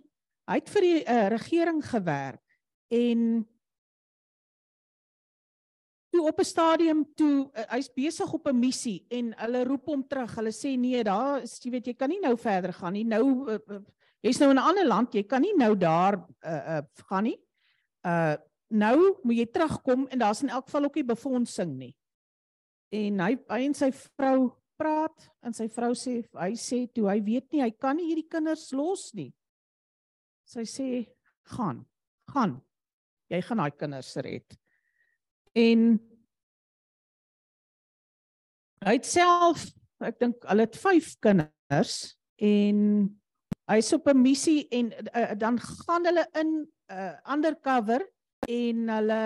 [0.49, 2.45] hy het vir die uh, regering gewerk
[2.89, 3.45] en
[6.09, 10.07] toe op 'n stadium toe uh, hy's besig op 'n missie en hulle roep hom
[10.07, 10.35] terug.
[10.35, 13.03] Hulle sê nee, daar is jy weet jy kan nie nou verder gaan nie.
[13.03, 13.81] Nou uh, uh,
[14.21, 17.39] jy's nou in 'n ander land, jy kan nie nou daar uh, uh gaan nie.
[18.05, 18.35] Uh
[18.69, 21.95] nou moet jy terugkom en daar's in elk geval ook nie befondsing nie.
[22.93, 27.19] En hy hy en sy vrou praat en sy vrou sê hy sê toe hy
[27.21, 29.33] weet nie hy kan nie hierdie kinders los nie.
[30.45, 30.87] Sy sê
[31.55, 31.85] gaan,
[32.33, 32.61] gaan.
[33.29, 34.57] Jy gaan daai kinders red.
[35.57, 35.97] En
[38.85, 39.65] hy het self,
[40.05, 41.95] ek dink hulle het 5 kinders
[42.39, 42.77] en
[43.69, 46.51] hy's op 'n missie en uh, dan gaan hulle in
[46.91, 48.05] uh, undercover
[48.47, 49.21] en hulle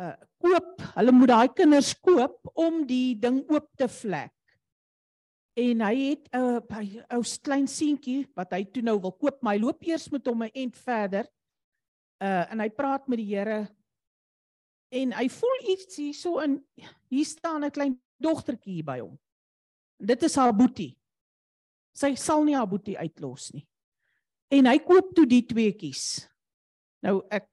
[0.00, 4.32] uh koop, hulle moet daai kinders koop om die ding oop te vlek.
[5.60, 9.54] En hy het 'n uh, ou klein seentjie wat hy toe nou wil koop, maar
[9.54, 11.28] hy loop eers met hom 'n end verder.
[12.22, 13.68] Uh en hy praat met die Here
[14.92, 16.58] En hy voel iets hierso in
[17.08, 19.18] hier staan 'n klein dogtertjie hier by hom.
[19.96, 20.96] Dit is haar boetie.
[21.96, 23.66] Sy sal nie haar boetie uitlos nie.
[24.52, 26.28] En hy koop toe die tweeetjies.
[27.02, 27.48] Nou ek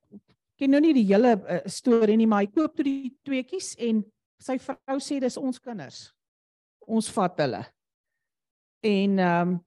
[0.60, 4.04] ken nou nie die hele uh, storie nie, maar hy koop toe die tweeetjies en
[4.40, 6.14] sy vrou sê dis ons kinders.
[6.88, 7.64] Ons vat hulle.
[8.84, 9.58] En ehm um,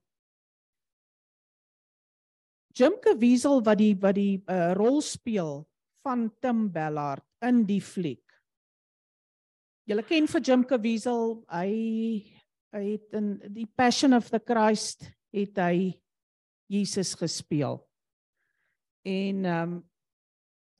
[2.73, 5.61] Jim Caviezel wat die wat die uh, rol speel
[6.03, 8.23] van Tim Ballard in die fliek.
[9.87, 11.71] Julle ken vir Jim Caviezel, hy
[12.73, 15.91] hy het in die Passion of the Christ het hy
[16.71, 17.81] Jesus gespeel.
[19.05, 19.81] En ehm um,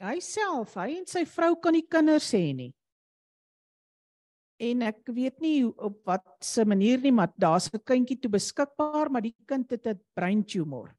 [0.03, 2.71] hy self, hy en sy vrou kan nie kinders hê nie.
[4.59, 9.11] En ek weet nie op wat se manier nie, maar daar's 'n kindjie toe beskikbaar,
[9.11, 10.91] maar die kind het 'n breintumor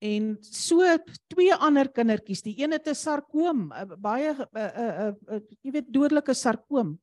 [0.00, 0.80] en so
[1.28, 2.42] twee ander kindertjies.
[2.42, 3.68] Die een het 'n sarkoom
[4.00, 6.98] baie 'n jy weet dodelike sarkoom.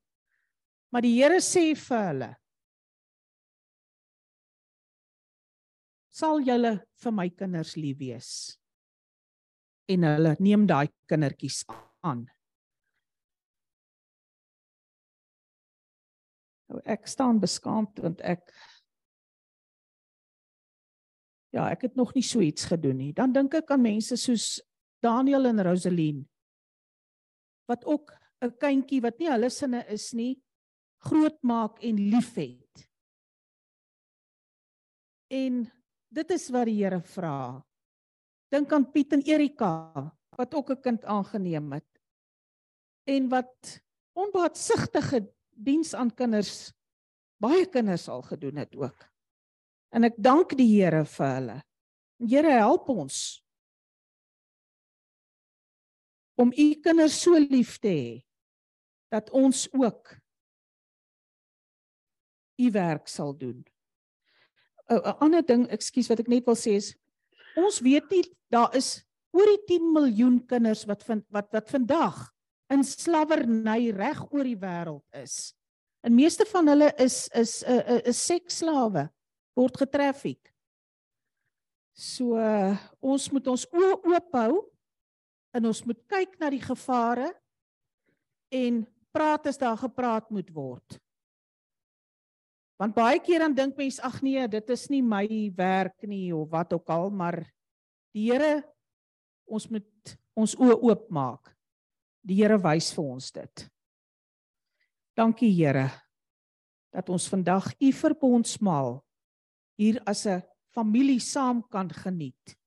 [0.91, 2.35] Maar die Here sê vir hulle
[6.17, 8.57] sal julle vir my kinders lief wees?
[9.87, 11.63] En hulle neem daai kindertjies
[12.01, 12.25] aan.
[16.67, 18.49] Nou ek staan beskaamd want ek
[21.55, 23.13] ja, ek het nog nie so iets gedoen nie.
[23.13, 24.57] Dan dink ek aan mense soos
[25.03, 26.25] Daniel en Rosaline
[27.67, 30.39] wat ook 'n kindjie wat nie hulle sinne is nie,
[31.03, 32.87] grootmaak en liefhet.
[35.27, 35.71] En
[36.07, 37.63] dit is wat die Here vra.
[38.49, 42.01] Dink aan Piet en Erika wat ook 'n kind aangeneem het
[43.07, 43.81] en wat
[44.13, 46.73] onbaatsigtige diens aan kinders
[47.37, 49.06] baie kinders al gedoen het ook.
[49.97, 51.57] En ek dank die Here vir hulle.
[52.21, 53.41] Here help ons
[56.37, 58.11] om u kinders so lief te hê
[59.09, 60.11] dat ons ook
[62.61, 63.65] u werk sal doen.
[64.89, 66.93] 'n Ander ding, ekskuus wat ek net wil sê is
[67.57, 68.23] ons weet nie
[68.53, 69.01] daar is
[69.33, 72.21] oor die 10 miljoen kinders wat vind, wat wat vandag
[72.69, 75.53] in slawerny reg oor die wêreld is.
[76.05, 79.09] En meeste van hulle is is 'n uh, 'n uh, seksslawe
[79.57, 80.53] word getraffiek.
[81.97, 84.53] So uh, ons moet ons oë oop hou
[85.57, 87.31] en ons moet kyk na die gevare
[88.53, 90.99] en praat as daar gepraat moet word.
[92.77, 95.25] Want baie keer dan dink mense ag nee, dit is nie my
[95.57, 97.41] werk nie of wat ook al, maar
[98.13, 98.61] die Here
[99.49, 101.49] ons moet ons oë oop maak.
[102.21, 103.65] Die Here wys vir ons dit.
[105.17, 105.89] Dankie Here
[106.93, 108.99] dat ons vandag u verbondsmaal
[109.77, 110.41] hier as 'n
[110.73, 112.57] familie saam kan geniet.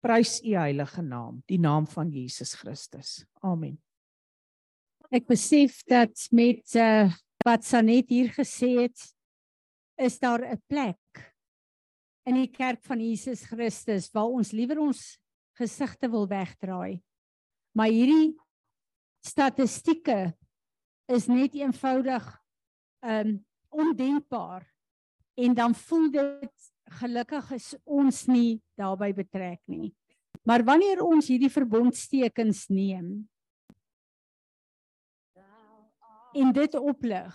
[0.00, 3.24] Prys u heilige naam, die naam van Jesus Christus.
[3.42, 3.78] Amen.
[5.10, 7.10] Ek besef dat met uh,
[7.44, 9.14] wat Sanet hier gesê het,
[9.98, 11.34] is daar 'n plek
[12.28, 15.18] in die kerk van Jesus Christus waar ons liewer ons
[15.58, 17.00] gesigte wil wegdraai.
[17.74, 18.36] Maar hierdie
[19.24, 20.36] statistieke
[21.08, 22.24] is net eenvoudig
[23.02, 24.66] ehm um, ondenkbaar
[25.38, 29.92] en dan voel dit gelukkig is ons nie daarbey betrek nie.
[30.42, 33.28] Maar wanneer ons hierdie verbondstekens neem
[36.38, 37.34] en dit oplig,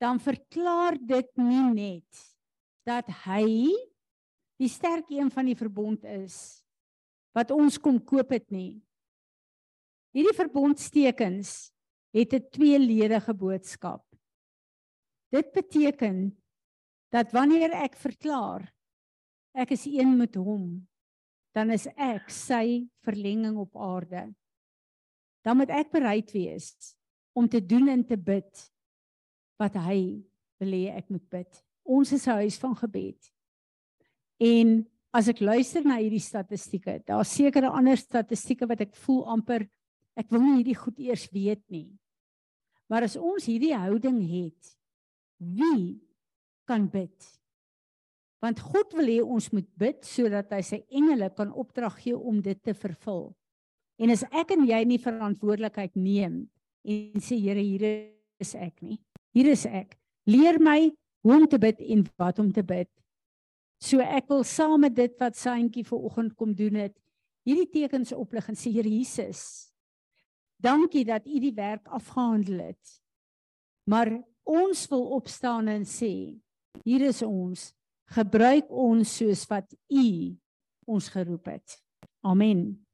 [0.00, 2.24] dan verklaar dit nie net
[2.86, 3.72] dat hy
[4.60, 6.62] die sterk een van die verbond is
[7.36, 8.80] wat ons kom koop het nie.
[10.16, 11.70] Hierdie verbondstekens
[12.16, 14.05] het 'n tweeledige boodskap.
[15.32, 16.30] Dit beteken
[17.14, 18.66] dat wanneer ek verklaar
[19.56, 20.84] ek is een met hom,
[21.56, 24.26] dan is ek sy verlenging op aarde.
[25.40, 26.74] Dan moet ek bereid wees
[27.32, 28.66] om te doen en te bid
[29.56, 30.26] wat hy
[30.60, 31.62] wil hê ek moet bid.
[31.84, 33.32] Ons is 'n huis van gebed.
[34.40, 39.68] En as ek luister na hierdie statistieke, daar's sekere ander statistieke wat ek voel amper
[40.16, 41.92] ek wil nie hierdie goed eers weet nie.
[42.88, 44.76] Maar as ons hierdie houding het,
[45.38, 45.98] wie
[46.68, 47.14] kan bid?
[48.44, 52.42] Want God wil hê ons moet bid sodat hy sy engele kan opdrag gee om
[52.44, 53.30] dit te vervul.
[53.96, 56.44] En as ek en jy nie verantwoordelikheid neem
[56.86, 57.86] en sê Here, hier
[58.42, 58.98] is ek nie.
[59.34, 59.96] Hier is ek.
[60.28, 60.90] Leer my
[61.26, 62.90] hoe om te bid en wat om te bid.
[63.82, 66.94] So ek wil saam met dit wat Saintjie vanoggend kom doen het,
[67.46, 69.72] hierdie tekens oplig en sê Here Jesus,
[70.62, 72.94] dankie dat U die werk afgehandel het.
[73.86, 74.10] Maar
[74.46, 76.38] ons wil opstaan en sê
[76.86, 77.72] hier is ons.
[78.14, 80.06] Gebruik ons soos wat u
[80.86, 81.78] ons geroep het.
[82.22, 82.85] Amen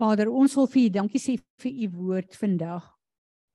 [0.00, 2.86] Vader, ons wil vir U dankie sê vir U woord vandag.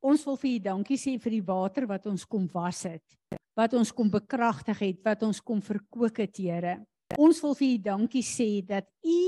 [0.06, 3.16] Ons wil vir U dankie sê vir die water wat ons kom was het,
[3.58, 6.76] wat ons kom bekragtig het, wat ons kom verkoop het, Here.
[7.18, 9.20] Ons wil vir U dankie sê dat U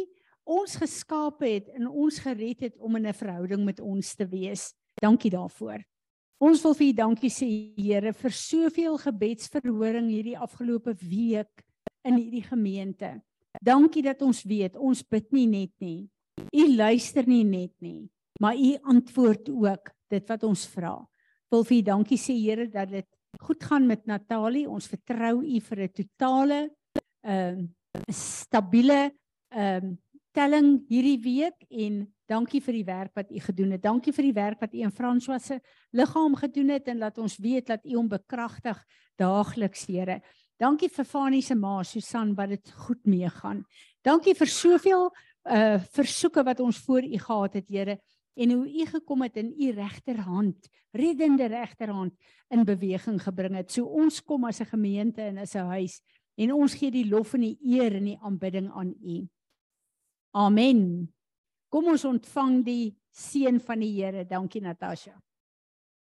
[0.60, 4.74] ons geskaap het en ons gered het om in 'n verhouding met ons te wees.
[5.02, 5.82] Dankie daarvoor.
[6.40, 7.50] Ons wil vir U dankie sê
[7.82, 11.66] Here vir soveel gebedsverhoring hierdie afgelope week
[12.06, 13.24] in hierdie gemeente.
[13.60, 16.10] Dankie dat ons weet ons bid nie net nie.
[16.38, 18.10] U luister nie net nie,
[18.40, 20.96] maar U antwoord ook dit wat ons vra.
[21.52, 23.08] Wil vir U dankie sê Here dat dit
[23.42, 24.68] goed gaan met Natalie.
[24.70, 26.70] Ons vertrou U vir 'n totale
[27.24, 29.12] ehm uh, stabiele
[29.50, 29.98] ehm um,
[30.38, 33.82] telling hierdie week en dankie vir die werk wat u gedoen het.
[33.82, 35.60] Dankie vir die werk wat u in François se
[35.96, 38.84] liggaam gedoen het en laat ons weet dat u hom bekragtig
[39.18, 40.22] daagliks, Here.
[40.60, 43.64] Dankie vir Fanie se ma Susan wat dit goed meegaan.
[44.06, 45.10] Dankie vir soveel
[45.48, 47.98] uh versoeke wat ons voor u gehad het, Here,
[48.38, 52.14] en hoe u gekom het in u regterhand, reddende regterhand
[52.50, 53.72] in beweging gebring het.
[53.72, 56.02] So ons kom as 'n gemeente en as 'n huis
[56.36, 59.28] en ons gee die lof en die eer en die aanbidding aan u.
[60.32, 61.14] Amen.
[61.70, 64.26] Kom ons ontvang die seën van die Here.
[64.26, 65.27] Dankie Natasha.